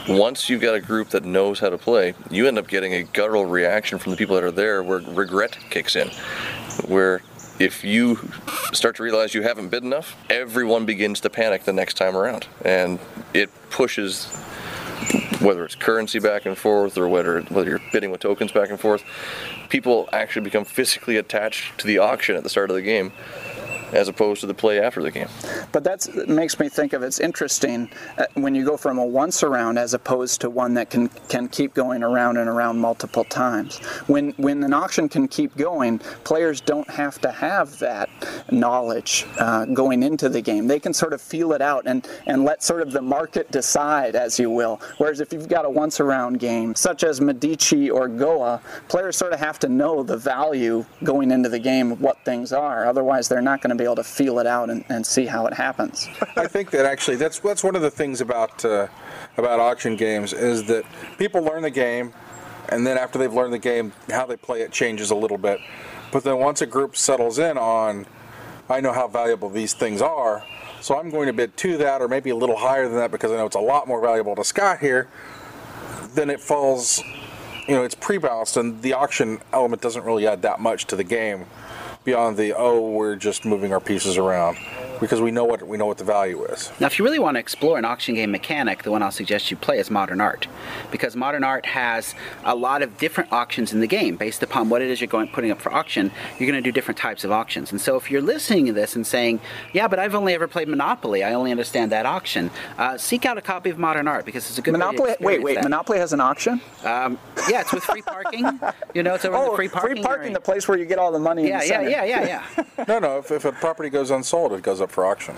[0.08, 3.02] once you've got a group that knows how to play, you end up getting a
[3.02, 6.08] guttural reaction from the people that are there where regret kicks in.
[6.86, 7.22] Where
[7.58, 8.16] if you
[8.72, 12.46] start to realize you haven't bid enough, everyone begins to panic the next time around.
[12.64, 12.98] And
[13.32, 14.26] it pushes
[15.40, 18.80] whether it's currency back and forth or whether whether you're bidding with tokens back and
[18.80, 19.04] forth,
[19.68, 23.12] people actually become physically attached to the auction at the start of the game
[23.94, 25.28] as opposed to the play after the game.
[25.72, 29.42] But that makes me think of it's interesting uh, when you go from a once
[29.42, 33.78] around as opposed to one that can can keep going around and around multiple times.
[34.06, 38.10] When when an auction can keep going, players don't have to have that
[38.50, 40.66] knowledge uh, going into the game.
[40.66, 44.16] They can sort of feel it out and and let sort of the market decide,
[44.16, 44.80] as you will.
[44.98, 49.32] Whereas if you've got a once around game such as Medici or Goa, players sort
[49.32, 52.86] of have to know the value going into the game of what things are.
[52.86, 55.26] Otherwise, they're not going to be be able to feel it out and, and see
[55.26, 56.08] how it happens.
[56.36, 58.88] I think that actually that's that's one of the things about uh,
[59.36, 60.84] about auction games is that
[61.18, 62.12] people learn the game,
[62.70, 65.60] and then after they've learned the game, how they play it changes a little bit.
[66.12, 68.06] But then once a group settles in on,
[68.70, 70.44] I know how valuable these things are,
[70.80, 73.32] so I'm going to bid to that or maybe a little higher than that because
[73.32, 75.08] I know it's a lot more valuable to Scott here.
[76.14, 77.02] Then it falls,
[77.66, 81.04] you know, it's pre-balanced, and the auction element doesn't really add that much to the
[81.04, 81.46] game
[82.04, 84.58] beyond the oh we're just moving our pieces around
[85.00, 86.70] because we know what we know what the value is.
[86.80, 89.50] Now, if you really want to explore an auction game mechanic, the one I'll suggest
[89.50, 90.46] you play is Modern Art,
[90.90, 92.14] because Modern Art has
[92.44, 95.28] a lot of different auctions in the game based upon what it is you're going
[95.28, 96.10] putting up for auction.
[96.38, 98.96] You're going to do different types of auctions, and so if you're listening to this
[98.96, 99.40] and saying,
[99.72, 101.24] "Yeah, but I've only ever played Monopoly.
[101.24, 104.58] I only understand that auction," uh, seek out a copy of Modern Art because it's
[104.58, 105.16] a good way to Monopoly.
[105.20, 105.54] Wait, wait.
[105.54, 105.64] that.
[105.64, 106.60] Monopoly has an auction.
[106.84, 108.60] Um, yeah, it's with free parking.
[108.94, 110.04] You know, it's over in oh, the free parking.
[110.06, 110.32] area.
[110.32, 111.48] the place where you get all the money.
[111.48, 111.90] Yeah, in the yeah, center.
[111.94, 112.84] Yeah, yeah, yeah.
[112.88, 113.18] No, no.
[113.18, 115.34] If, if a property goes unsold, it goes up for auction.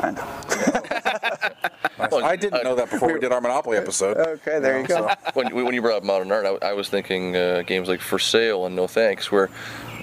[0.00, 1.70] I know.
[2.22, 4.16] I didn't know that before we did our Monopoly episode.
[4.16, 5.10] Okay, there you go.
[5.34, 8.18] when, when you brought up modern art, I, I was thinking uh, games like For
[8.18, 9.50] Sale and No Thanks, were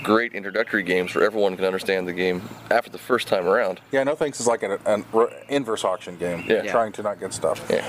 [0.04, 3.82] great introductory games where everyone can understand the game after the first time around.
[3.92, 5.06] Yeah, no thanks is like an, an
[5.50, 6.44] inverse auction game.
[6.48, 6.72] Yeah.
[6.72, 7.66] Trying to not get stuff.
[7.70, 7.86] Yeah.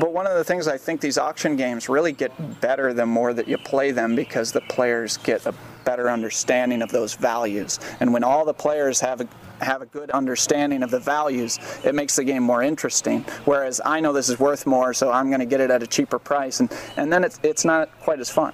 [0.00, 3.32] But one of the things I think these auction games really get better the more
[3.32, 5.54] that you play them because the players get a
[5.88, 7.80] better understanding of those values.
[8.00, 9.28] And when all the players have a
[9.64, 13.24] have a good understanding of the values, it makes the game more interesting.
[13.46, 15.86] Whereas I know this is worth more, so I'm going to get it at a
[15.86, 18.52] cheaper price, and, and then it's it's not quite as fun.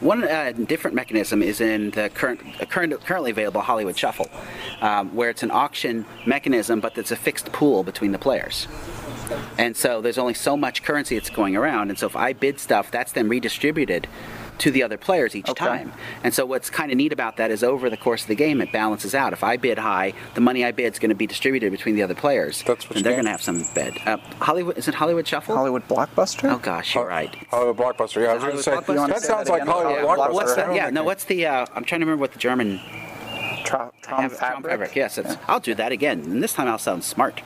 [0.00, 4.28] One uh, different mechanism is in the current, uh, current currently available Hollywood Shuffle,
[4.80, 8.66] um, where it's an auction mechanism, but it's a fixed pool between the players.
[9.56, 12.58] And so there's only so much currency that's going around, and so if I bid
[12.58, 14.08] stuff, that's then redistributed
[14.58, 15.64] to the other players each Okay.
[15.64, 15.92] time.
[16.22, 18.60] And so what's kind of neat about that is over the course of the game,
[18.60, 19.32] it balances out.
[19.32, 22.02] If I bid high, the money I bid is going to be distributed between the
[22.02, 23.98] other players, That's what and they're going to have some bid.
[24.06, 25.56] Uh, Hollywood is it Hollywood Shuffle?
[25.56, 26.52] Hollywood Blockbuster?
[26.52, 27.34] Oh gosh, you're right.
[27.50, 28.22] Hollywood Blockbuster.
[28.22, 28.88] Yeah, I was going to say Blockbuster?
[28.94, 29.62] You wanna that sounds that like?
[29.66, 30.32] Hollywood Yeah, Blockbuster.
[30.34, 31.04] What's I Yeah, no.
[31.04, 31.46] What's the?
[31.46, 32.80] Uh, I'm trying to remember what the German
[33.64, 34.94] Tra- Traum have- Traumfabrik?
[34.94, 36.20] Yes, it's, I'll do that again.
[36.20, 37.40] And this time I'll sound smart.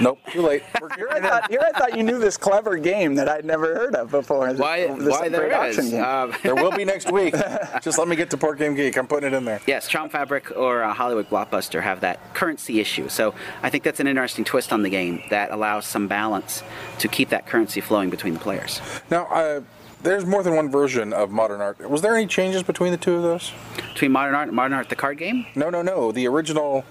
[0.00, 0.62] Nope, too late.
[0.96, 3.94] Here I, thought, here I thought you knew this clever game that I'd never heard
[3.94, 4.52] of before.
[4.52, 4.86] Why?
[4.86, 6.02] This why great there game.
[6.02, 7.34] Um, there will be next week.
[7.82, 8.96] Just let me get to Board Game Geek.
[8.96, 9.60] I'm putting it in there.
[9.66, 13.08] yes, Traumfabrik or uh, Hollywood Blockbuster have that currency issue.
[13.08, 16.62] So I think that's an interesting twist on the game that allows some balance
[16.98, 18.80] to keep that currency flowing between the players.
[19.10, 19.60] Now, uh,
[20.02, 21.88] there's more than one version of Modern Art.
[21.88, 23.52] Was there any changes between the two of those?
[23.92, 25.46] Between Modern Art and Modern Art, the card game.
[25.54, 26.10] No, no, no.
[26.12, 26.84] The original,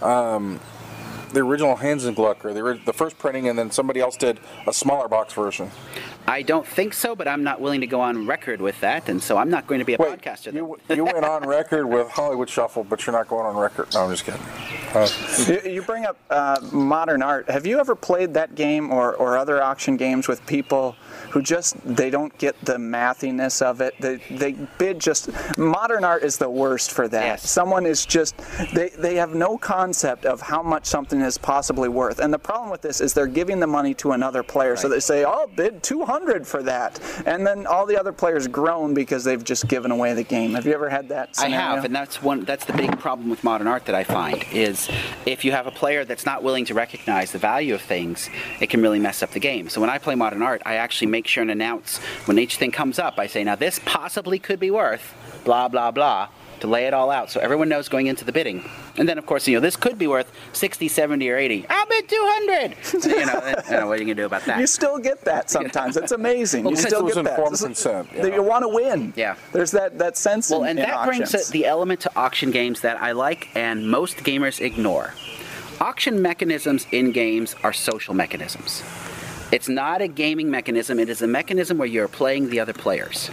[0.00, 0.60] um,
[1.34, 4.16] the original Hans im Glück, or the, ori- the first printing, and then somebody else
[4.16, 5.70] did a smaller box version.
[6.26, 9.22] I don't think so, but I'm not willing to go on record with that, and
[9.22, 10.52] so I'm not going to be a Wait, podcaster.
[10.54, 13.92] you, you went on record with Hollywood Shuffle, but you're not going on record.
[13.92, 14.40] No, I'm just kidding.
[14.94, 15.08] Uh,
[15.64, 17.50] You, you bring up uh, modern art.
[17.50, 20.96] Have you ever played that game or, or other auction games with people
[21.30, 23.94] who just they don't get the mathiness of it?
[24.00, 27.24] They, they bid just modern art is the worst for that.
[27.24, 27.50] Yes.
[27.50, 28.36] Someone is just
[28.72, 32.18] they, they have no concept of how much something is possibly worth.
[32.18, 34.76] And the problem with this is they're giving the money to another player.
[34.76, 38.94] So they say, I'll bid 200 for that," and then all the other players groan
[38.94, 40.54] because they've just given away the game.
[40.54, 41.36] Have you ever had that?
[41.38, 42.44] I have, and that's one.
[42.44, 44.88] That's the big problem with modern art that I find is
[45.26, 48.28] if you have a player that's not willing to recognize the value of things,
[48.60, 49.68] it can really mess up the game.
[49.68, 52.72] So when I play modern art, I actually make sure and announce when each thing
[52.72, 53.18] comes up.
[53.18, 56.28] I say, now this possibly could be worth blah blah blah
[56.64, 58.64] to lay it all out so everyone knows going into the bidding.
[58.96, 61.66] And then of course, you know, this could be worth 60, 70 or 80.
[61.68, 62.76] I'll bid 200.
[63.04, 64.58] So, you know, then, you know, what are you going to do about that?
[64.60, 65.96] You still get that sometimes.
[65.96, 66.64] It's amazing.
[66.64, 67.26] Well, you still get that.
[67.30, 68.34] informed This is- consent, you that know.
[68.36, 69.12] you want to win.
[69.16, 69.36] Yeah.
[69.52, 70.50] There's that that sense.
[70.50, 71.48] Well, in, and in that brings auctions.
[71.50, 75.12] the element to auction games that I like and most gamers ignore.
[75.80, 78.82] Auction mechanisms in games are social mechanisms.
[79.52, 83.30] It's not a gaming mechanism, it is a mechanism where you're playing the other players.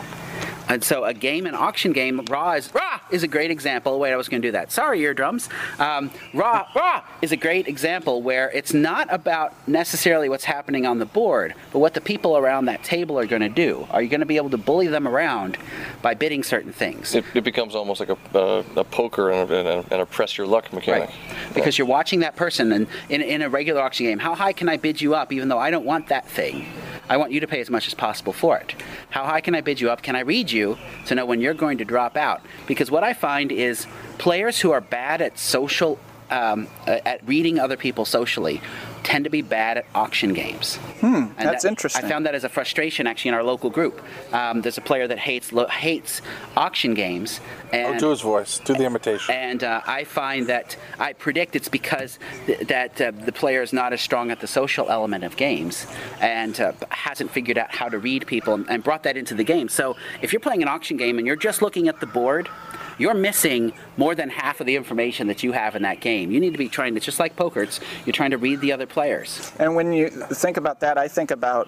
[0.72, 4.00] And so a game, an auction game, Ra is Ra is a great example.
[4.00, 4.72] Wait, I was going to do that.
[4.72, 5.50] Sorry, eardrums.
[5.80, 10.98] Um, Ra Ra is a great example where it's not about necessarily what's happening on
[10.98, 13.86] the board, but what the people around that table are going to do.
[13.92, 15.58] Are you going to be able to bully them around
[16.02, 17.16] by bidding certain things?
[17.16, 20.06] It, it becomes almost like a, uh, a poker and a, and, a, and a
[20.06, 21.10] press your luck mechanic.
[21.10, 21.54] Right.
[21.54, 24.70] Because you're watching that person, and in, in a regular auction game, how high can
[24.70, 26.66] I bid you up even though I don't want that thing?
[27.10, 28.74] I want you to pay as much as possible for it.
[29.10, 30.02] How high can I bid you up?
[30.02, 30.61] Can I read you
[31.08, 32.42] to know when you're going to drop out?
[32.68, 33.88] Because what I find is
[34.18, 36.00] players who are bad at social
[36.30, 38.62] um, at reading other people socially
[39.04, 40.76] tend to be bad at auction games.
[41.02, 42.06] Hmm, And that's that- interesting.
[42.06, 44.02] I found that as a frustration actually in our local group.
[44.32, 46.22] Um, there's a player that hates lo- hates
[46.56, 47.40] auction games,
[47.74, 48.60] Oh, and do his voice.
[48.60, 49.34] Do the imitation.
[49.34, 53.74] and uh, I find that I predict it's because th- that uh, the player is
[53.74, 55.88] not as strong at the social element of games
[56.20, 59.44] and uh, hasn't figured out how to read people and, and brought that into the
[59.44, 59.68] game.
[59.70, 62.50] So if you're playing an auction game and you're just looking at the board,
[62.98, 66.32] you're missing more than half of the information that you have in that game.
[66.32, 68.72] You need to be trying to, just like poker, it's, you're trying to read the
[68.72, 69.52] other players.
[69.60, 71.68] And when you think about that, I think about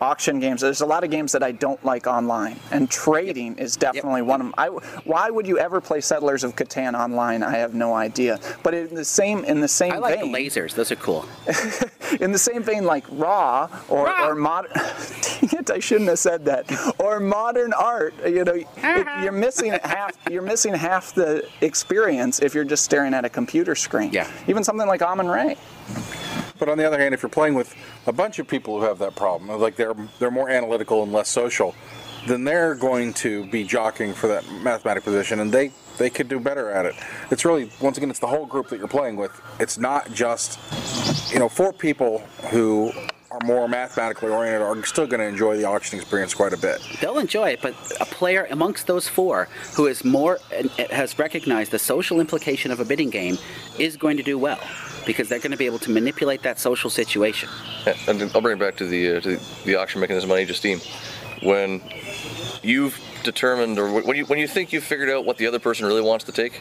[0.00, 0.60] auction games.
[0.60, 4.40] There's a lot of games that I don't like online, and trading is definitely one
[4.40, 4.54] of them.
[4.58, 4.68] I,
[5.04, 7.42] why would you ever play Settlers of Catan online?
[7.42, 8.38] I have no idea.
[8.62, 11.26] But in the same in the same I like vein, the lasers; those are cool.
[12.20, 14.28] in the same vein, like Ra or, Ra.
[14.28, 14.72] or modern.
[14.74, 15.70] Dang it!
[15.70, 16.70] I shouldn't have said that.
[16.98, 18.14] Or modern art.
[18.26, 19.22] You know, it- uh-huh.
[19.22, 20.16] you're missing half.
[20.30, 24.10] You're missing half the experience if you're just staring at a computer screen.
[24.12, 24.30] Yeah.
[24.46, 25.56] Even something like Amun-Re.
[26.58, 27.74] But on the other hand, if you're playing with
[28.06, 31.28] a bunch of people who have that problem, like they're they're more analytical and less
[31.28, 31.74] social,
[32.26, 36.40] then they're going to be jockeying for that mathematic position, and they they could do
[36.40, 36.94] better at it.
[37.30, 39.32] It's really once again, it's the whole group that you're playing with.
[39.58, 40.58] It's not just
[41.32, 42.92] you know four people who
[43.34, 46.80] are more mathematically oriented are still going to enjoy the auction experience quite a bit.
[47.00, 50.38] They'll enjoy it, but a player amongst those four who is more
[50.90, 53.38] has recognized the social implication of a bidding game
[53.78, 54.60] is going to do well
[55.04, 57.48] because they're going to be able to manipulate that social situation.
[57.86, 60.50] Yeah, and I'll bring it back to the, uh, to the auction mechanism on Age
[60.50, 60.80] of Steam.
[61.42, 61.82] When
[62.62, 65.86] you've determined, or when you when you think you've figured out what the other person
[65.86, 66.60] really wants to take,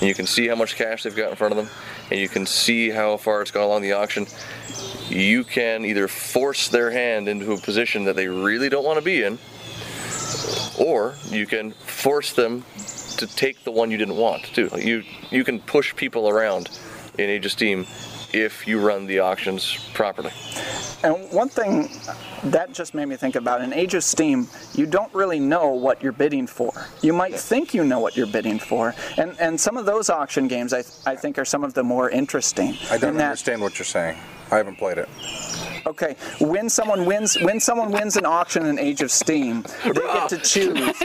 [0.00, 1.74] and you can see how much cash they've got in front of them,
[2.10, 4.26] and you can see how far it's gone along the auction,
[5.08, 9.04] you can either force their hand into a position that they really don't want to
[9.04, 9.38] be in,
[10.78, 12.64] or you can force them
[13.16, 14.70] to take the one you didn't want too.
[14.76, 16.68] You you can push people around
[17.18, 17.86] in Age of Steam
[18.32, 20.32] if you run the auctions properly.
[21.06, 21.88] And one thing
[22.50, 26.02] that just made me think about in Age of Steam, you don't really know what
[26.02, 26.72] you're bidding for.
[27.00, 30.48] You might think you know what you're bidding for, and and some of those auction
[30.48, 32.76] games I, I think are some of the more interesting.
[32.90, 34.18] I don't in that- understand what you're saying.
[34.50, 35.08] I haven't played it.
[35.86, 40.28] Okay, when someone wins, when someone wins an auction in Age of Steam, they get
[40.30, 41.02] to choose.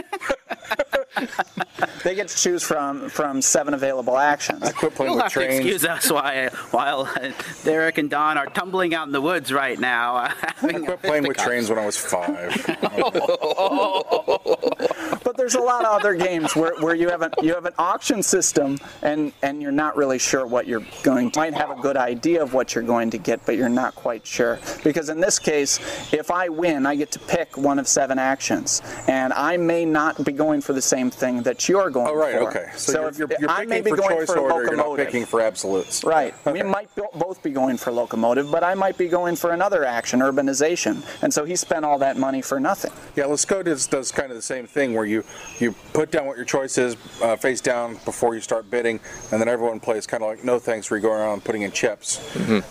[2.03, 4.63] they get to choose from from seven available actions.
[4.63, 5.65] I quit playing You'll with have to trains.
[5.65, 7.31] excuse us while, while uh,
[7.63, 10.15] Derek and Don are tumbling out in the woods right now.
[10.15, 12.51] Uh, I having quit playing with trains when I was five.
[15.23, 17.73] But there's a lot of other games where, where you have an you have an
[17.77, 21.81] auction system and and you're not really sure what you're going to might have a
[21.81, 24.59] good idea of what you're going to get, but you're not quite sure.
[24.83, 25.79] Because in this case,
[26.13, 30.23] if I win, I get to pick one of seven actions, and I may not
[30.25, 32.13] be going for the same thing that you're going for.
[32.13, 32.49] Oh, right, for.
[32.49, 32.69] okay.
[32.75, 34.65] So, you're, if- you're, you're I may picking be for going choice for a order,
[34.67, 36.03] you're not picking for absolutes.
[36.03, 36.33] Right.
[36.45, 40.19] We might both be going for locomotive, but I might be going for another action,
[40.19, 41.03] urbanization.
[41.23, 42.91] And so he spent all that money for nothing.
[43.15, 45.23] Yeah, Lascaux does, does kind of the same thing where you,
[45.59, 48.99] you put down what your choice is uh, face down before you start bidding,
[49.31, 51.71] and then everyone plays kind of like no thanks where you go around putting in
[51.71, 52.19] chips.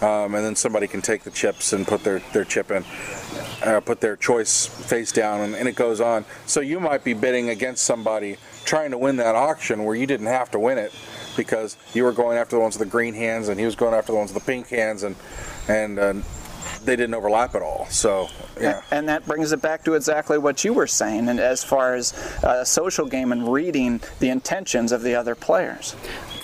[0.03, 2.85] Um, and then somebody can take the chips and put their, their chip in,
[3.65, 6.25] uh, put their choice face down, and, and it goes on.
[6.47, 10.27] So you might be bidding against somebody trying to win that auction where you didn't
[10.27, 10.93] have to win it
[11.37, 13.95] because you were going after the ones with the green hands and he was going
[13.95, 15.17] after the ones with the pink hands and
[15.69, 16.15] and uh,
[16.85, 17.87] they didn't overlap at all.
[17.91, 18.29] So
[18.61, 18.83] yeah.
[18.91, 22.13] And that brings it back to exactly what you were saying, and as far as
[22.43, 25.95] a social game and reading the intentions of the other players.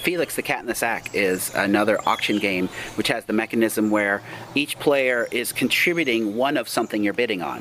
[0.07, 4.23] Felix the Cat in the Sack is another auction game which has the mechanism where
[4.55, 7.61] each player is contributing one of something you're bidding on.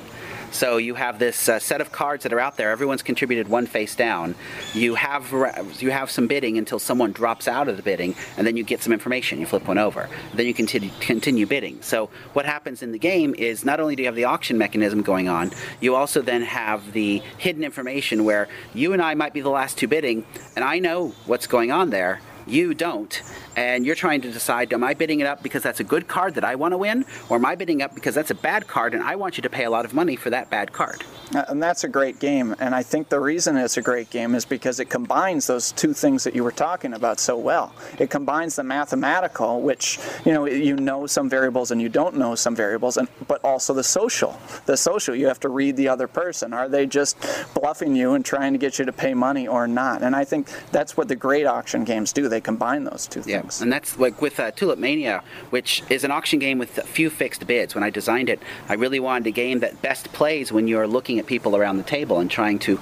[0.52, 2.72] So you have this uh, set of cards that are out there.
[2.72, 4.36] Everyone's contributed one face down.
[4.74, 5.32] You have
[5.80, 8.82] you have some bidding until someone drops out of the bidding, and then you get
[8.82, 9.40] some information.
[9.40, 10.10] You flip one over.
[10.34, 11.82] Then you continue continue bidding.
[11.82, 15.02] So what happens in the game is not only do you have the auction mechanism
[15.02, 19.42] going on, you also then have the hidden information where you and I might be
[19.42, 20.26] the last two bidding,
[20.56, 23.22] and I know what's going on there you don't
[23.56, 26.36] and you're trying to decide am i bidding it up because that's a good card
[26.36, 28.94] that i want to win or am i bidding up because that's a bad card
[28.94, 31.04] and i want you to pay a lot of money for that bad card
[31.34, 32.56] Uh, And that's a great game.
[32.60, 35.92] And I think the reason it's a great game is because it combines those two
[35.94, 37.68] things that you were talking about so well.
[38.04, 39.88] It combines the mathematical, which
[40.26, 43.74] you know you know some variables and you don't know some variables, and but also
[43.74, 44.32] the social.
[44.72, 46.48] The social, you have to read the other person.
[46.54, 47.14] Are they just
[47.58, 49.98] bluffing you and trying to get you to pay money or not?
[50.06, 52.24] And I think that's what the great auction games do.
[52.30, 53.45] They combine those two yeah things.
[53.62, 57.10] And that's like with uh, Tulip Mania, which is an auction game with a few
[57.10, 57.76] fixed bids.
[57.76, 61.20] When I designed it, I really wanted a game that best plays when you're looking
[61.20, 62.80] at people around the table and trying to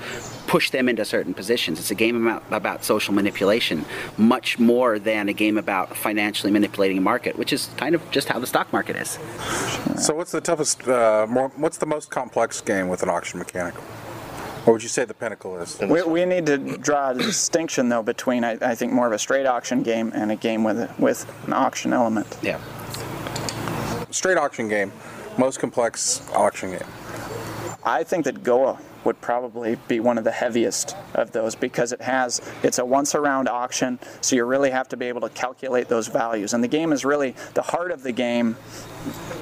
[0.47, 1.79] push them into certain positions.
[1.79, 3.85] It's a game about, about social manipulation,
[4.17, 8.27] much more than a game about financially manipulating a market, which is kind of just
[8.27, 9.17] how the stock market is.
[9.97, 10.87] So what's the toughest?
[10.87, 13.73] Uh, more, what's the most complex game with an auction mechanic?
[14.63, 15.77] What would you say the pinnacle is?
[15.79, 19.19] We, we need to draw a distinction, though, between I, I think more of a
[19.19, 22.37] straight auction game and a game with with an auction element.
[22.41, 22.59] Yeah.
[24.09, 24.93] Straight auction game,
[25.37, 26.87] most complex auction game.
[27.85, 32.01] I think that Goa would probably be one of the heaviest of those because it
[32.01, 35.89] has it's a once around auction, so you really have to be able to calculate
[35.89, 36.53] those values.
[36.53, 38.55] And the game is really the heart of the game.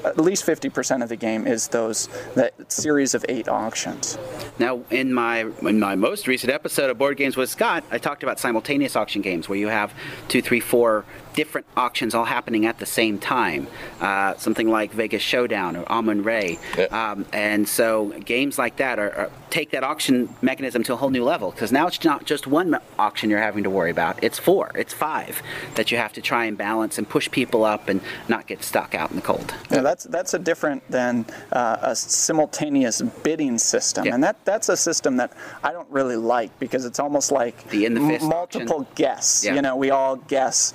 [0.03, 4.17] At least 50% of the game is those that series of eight auctions.
[4.57, 8.23] Now, in my in my most recent episode of Board Games with Scott, I talked
[8.23, 9.93] about simultaneous auction games where you have
[10.27, 13.67] two, three, four different auctions all happening at the same time.
[13.99, 16.59] Uh, something like Vegas Showdown or Amun-Re.
[16.77, 16.85] Yeah.
[16.85, 21.09] Um, and so games like that are, are take that auction mechanism to a whole
[21.09, 24.23] new level because now it's not just one auction you're having to worry about.
[24.23, 25.41] It's four, it's five
[25.75, 28.95] that you have to try and balance and push people up and not get stuck
[28.95, 29.53] out in the cold.
[29.69, 34.13] Now that's that's a different than uh, a simultaneous bidding system, Yeah.
[34.15, 35.33] and that that's a system that
[35.63, 38.93] I don't really like because it's almost like The in the fist multiple auction.
[38.95, 39.43] guess.
[39.43, 39.55] Yeah.
[39.55, 40.73] You know, we all guess.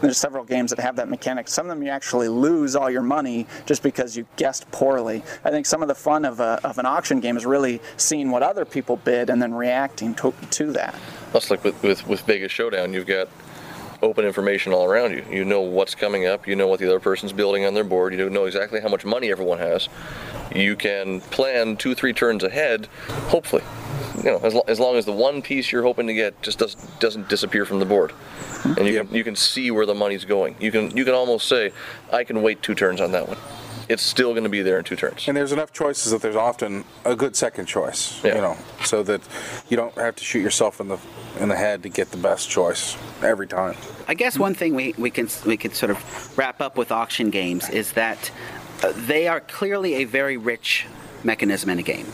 [0.00, 1.48] There's several games that have that mechanic.
[1.48, 5.22] Some of them you actually lose all your money just because you guessed poorly.
[5.44, 8.15] I think some of the fun of, a, of an auction game is really seeing
[8.24, 10.94] what other people bid and then reacting to, to that.
[11.32, 13.28] That's like with, with, with Vegas Showdown, you've got
[14.02, 15.24] open information all around you.
[15.30, 18.14] You know what's coming up, you know what the other person's building on their board,
[18.14, 19.88] you know exactly how much money everyone has.
[20.54, 22.86] You can plan two, three turns ahead,
[23.28, 23.62] hopefully.
[24.18, 26.58] You know, as, lo- as long as the one piece you're hoping to get just
[26.58, 28.12] does, doesn't disappear from the board.
[28.64, 30.56] And you, can, you can see where the money's going.
[30.58, 31.72] You can, you can almost say,
[32.12, 33.38] I can wait two turns on that one.
[33.88, 35.28] It's still going to be there in two turns.
[35.28, 38.22] And there's enough choices that there's often a good second choice.
[38.24, 38.36] Yeah.
[38.36, 39.20] You know, so that
[39.68, 40.98] you don't have to shoot yourself in the
[41.38, 43.76] in the head to get the best choice every time.
[44.08, 47.30] I guess one thing we, we can we can sort of wrap up with auction
[47.30, 48.30] games is that
[48.82, 50.86] uh, they are clearly a very rich
[51.24, 52.06] mechanism in a game.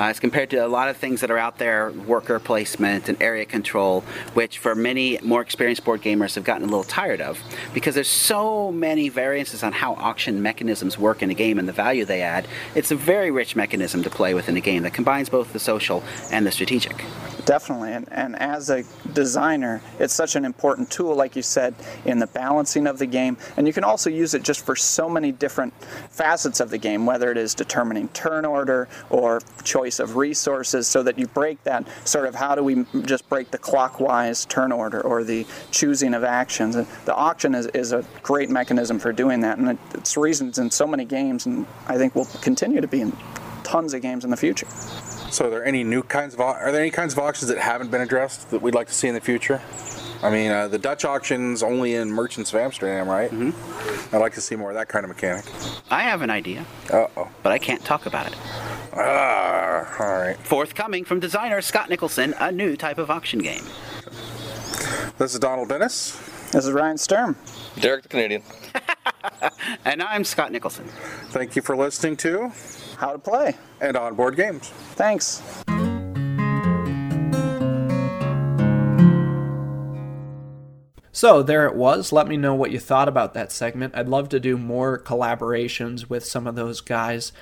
[0.00, 3.20] Uh, as compared to a lot of things that are out there, worker placement and
[3.22, 4.00] area control,
[4.34, 7.38] which for many more experienced board gamers have gotten a little tired of,
[7.74, 11.72] because there's so many variances on how auction mechanisms work in a game and the
[11.72, 12.46] value they add.
[12.74, 15.60] It's a very rich mechanism to play with in a game that combines both the
[15.60, 17.04] social and the strategic.
[17.44, 18.84] Definitely, and, and as a
[19.14, 21.74] designer, it's such an important tool, like you said,
[22.04, 23.36] in the balancing of the game.
[23.56, 25.74] And you can also use it just for so many different
[26.10, 31.02] facets of the game, whether it is determining turn order or choice of resources, so
[31.02, 35.00] that you break that sort of how do we just break the clockwise turn order
[35.00, 36.76] or the choosing of actions.
[36.76, 40.86] The auction is, is a great mechanism for doing that, and it's reasons in so
[40.86, 43.16] many games, and I think will continue to be in
[43.64, 44.68] tons of games in the future.
[45.32, 47.90] So, are there any new kinds of are there any kinds of auctions that haven't
[47.90, 49.62] been addressed that we'd like to see in the future?
[50.22, 53.30] I mean, uh, the Dutch auctions only in Merchants of Amsterdam, right?
[53.30, 54.14] Mm-hmm.
[54.14, 55.46] I'd like to see more of that kind of mechanic.
[55.90, 57.28] I have an idea, Uh oh.
[57.42, 58.36] but I can't talk about it.
[58.94, 60.36] Ah, all right.
[60.36, 63.64] Forthcoming from designer Scott Nicholson, a new type of auction game.
[65.16, 66.12] This is Donald Dennis.
[66.52, 67.36] This is Ryan Sturm.
[67.80, 68.42] Derek the Canadian.
[69.84, 70.84] And I'm Scott Nicholson.
[71.30, 72.52] Thank you for listening to
[73.02, 73.56] How to play.
[73.80, 74.68] and onboard games.
[74.94, 75.42] Thanks.
[81.10, 82.12] So there it was.
[82.12, 83.96] Let me know what you thought about that segment.
[83.96, 87.32] I'd love to do more collaborations with some of those guys.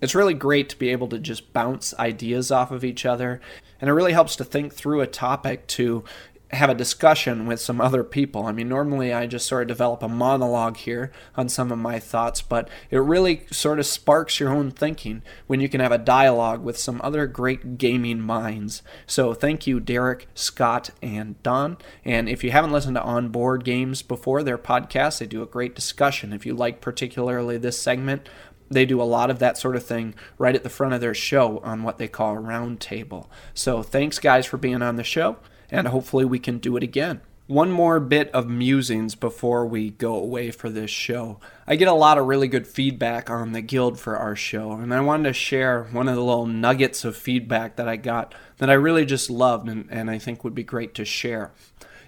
[0.00, 3.40] It's really great to be able to just bounce ideas off of each other,
[3.80, 6.04] and it really helps to think through a topic to
[6.50, 8.46] have a discussion with some other people.
[8.46, 11.98] I mean, normally I just sort of develop a monologue here on some of my
[11.98, 15.98] thoughts, but it really sort of sparks your own thinking when you can have a
[15.98, 18.82] dialogue with some other great gaming minds.
[19.06, 21.76] So thank you, Derek, Scott, and Don.
[22.04, 25.46] And if you haven't listened to On Board Games before, their podcast, they do a
[25.46, 26.32] great discussion.
[26.32, 28.26] If you like particularly this segment,
[28.70, 31.14] they do a lot of that sort of thing right at the front of their
[31.14, 33.26] show on what they call a roundtable.
[33.54, 35.36] So thanks, guys, for being on the show,
[35.70, 37.20] and hopefully we can do it again.
[37.46, 41.40] One more bit of musings before we go away for this show.
[41.66, 44.92] I get a lot of really good feedback on the Guild for our show, and
[44.92, 48.68] I wanted to share one of the little nuggets of feedback that I got that
[48.68, 51.52] I really just loved and, and I think would be great to share.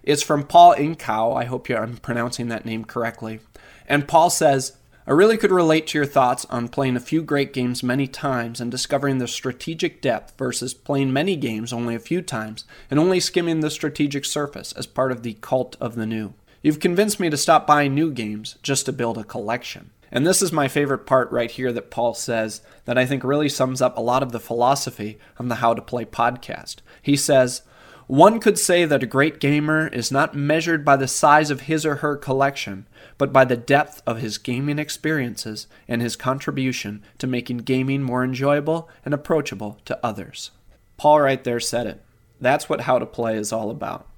[0.03, 1.35] It's from Paul Inkow.
[1.35, 3.41] I hope I'm pronouncing that name correctly.
[3.87, 4.77] And Paul says,
[5.11, 8.61] I really could relate to your thoughts on playing a few great games many times
[8.61, 13.19] and discovering the strategic depth versus playing many games only a few times and only
[13.19, 16.35] skimming the strategic surface as part of the cult of the new.
[16.63, 19.91] You've convinced me to stop buying new games just to build a collection.
[20.13, 23.49] And this is my favorite part right here that Paul says that I think really
[23.49, 26.77] sums up a lot of the philosophy of the How to Play podcast.
[27.03, 27.63] He says,
[28.11, 31.87] one could say that a great gamer is not measured by the size of his
[31.87, 32.89] or her collection,
[33.19, 38.25] but by the depth of his gaming experiences and his contribution to making gaming more
[38.25, 40.51] enjoyable and approachable to others.
[40.97, 42.03] Paul right there said it.
[42.41, 44.09] That's what How to Play is all about.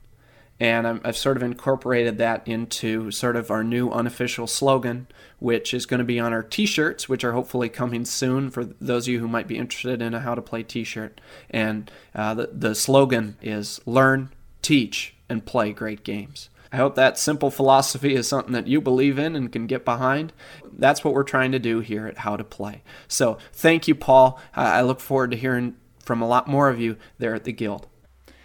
[0.58, 5.06] And i have sort of incorporated that into sort of our new unofficial slogan,
[5.42, 8.64] which is going to be on our t shirts, which are hopefully coming soon for
[8.64, 11.20] those of you who might be interested in a How to Play t shirt.
[11.50, 14.30] And uh, the, the slogan is Learn,
[14.62, 16.48] Teach, and Play Great Games.
[16.72, 20.32] I hope that simple philosophy is something that you believe in and can get behind.
[20.72, 22.82] That's what we're trying to do here at How to Play.
[23.08, 24.40] So thank you, Paul.
[24.54, 25.74] I look forward to hearing
[26.04, 27.88] from a lot more of you there at the Guild.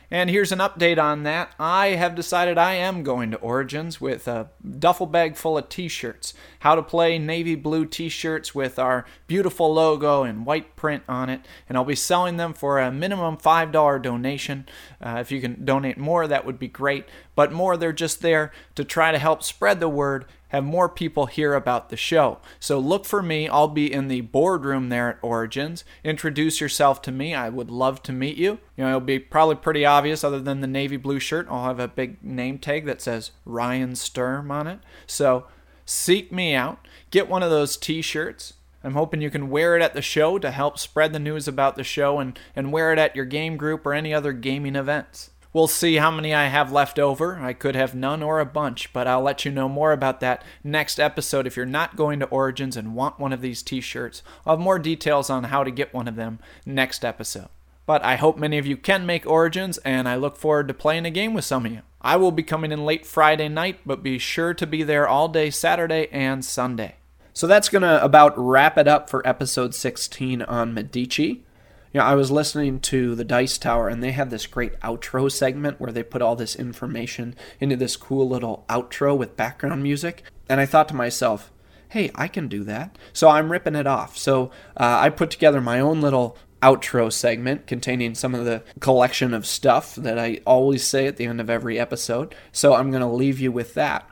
[0.10, 1.54] And here's an update on that.
[1.60, 4.50] I have decided I am going to Origins with a
[4.80, 6.34] duffel bag full of t shirts.
[6.60, 11.30] How to play navy blue t shirts with our beautiful logo and white print on
[11.30, 11.42] it.
[11.68, 14.66] And I'll be selling them for a minimum $5 donation.
[15.02, 17.06] Uh, if you can donate more, that would be great.
[17.36, 21.26] But more, they're just there to try to help spread the word have more people
[21.26, 22.40] hear about the show.
[22.60, 23.48] So look for me.
[23.48, 25.84] I'll be in the boardroom there at Origins.
[26.04, 27.34] Introduce yourself to me.
[27.36, 28.60] I would love to meet you.
[28.76, 31.48] You know, it'll be probably pretty obvious other than the navy blue shirt.
[31.50, 34.80] I'll have a big name tag that says Ryan Sturm on it.
[35.06, 35.48] So
[35.86, 36.88] seek me out.
[37.12, 38.54] Get one of those t-shirts.
[38.84, 41.76] I'm hoping you can wear it at the show to help spread the news about
[41.76, 45.32] the show and, and wear it at your game group or any other gaming events.
[45.54, 47.38] We'll see how many I have left over.
[47.38, 50.44] I could have none or a bunch, but I'll let you know more about that
[50.64, 51.48] next episode.
[51.48, 54.64] If you're not going to Origins and want one of these t shirts, I'll have
[54.64, 57.50] more details on how to get one of them next episode.
[57.86, 61.06] But I hope many of you can make Origins, and I look forward to playing
[61.06, 61.82] a game with some of you.
[62.02, 65.30] I will be coming in late Friday night, but be sure to be there all
[65.30, 66.96] day Saturday and Sunday.
[67.34, 71.46] So that's going to about wrap it up for episode 16 on Medici.
[71.94, 75.32] You know, I was listening to the Dice Tower, and they had this great outro
[75.32, 80.24] segment where they put all this information into this cool little outro with background music.
[80.50, 81.52] And I thought to myself,
[81.90, 82.98] hey, I can do that.
[83.14, 84.18] So I'm ripping it off.
[84.18, 89.34] So uh, I put together my own little outro segment containing some of the collection
[89.34, 92.36] of stuff that I always say at the end of every episode.
[92.52, 94.10] So I'm going to leave you with that.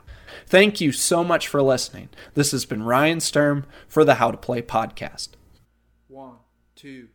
[0.47, 2.09] Thank you so much for listening.
[2.35, 5.29] This has been Ryan Sturm for the How to Play podcast.
[6.07, 6.35] One,
[6.75, 7.09] two.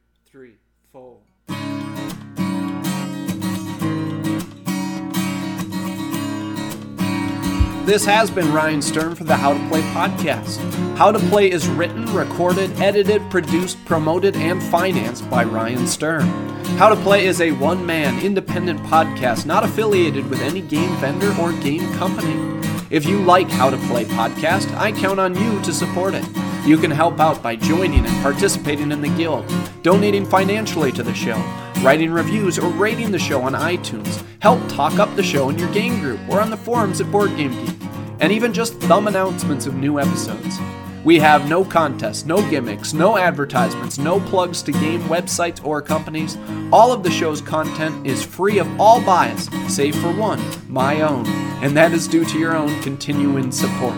[7.91, 10.59] This has been Ryan Sturm for the How to Play podcast.
[10.97, 16.29] How to Play is written, recorded, edited, produced, promoted, and financed by Ryan Sturm.
[16.77, 21.35] How to Play is a one man, independent podcast not affiliated with any game vendor
[21.41, 22.61] or game company.
[22.91, 26.25] If you like How to Play podcast, I count on you to support it.
[26.65, 29.51] You can help out by joining and participating in the Guild,
[29.83, 31.37] donating financially to the show,
[31.83, 34.23] writing reviews, or rating the show on iTunes.
[34.41, 37.35] Help talk up the show in your game group or on the forums at Board
[37.37, 37.77] Game Geek,
[38.21, 40.59] and even just thumb announcements of new episodes.
[41.03, 46.37] We have no contests, no gimmicks, no advertisements, no plugs to game websites or companies.
[46.71, 51.27] All of the show's content is free of all bias, save for one, my own,
[51.65, 53.97] and that is due to your own continuing support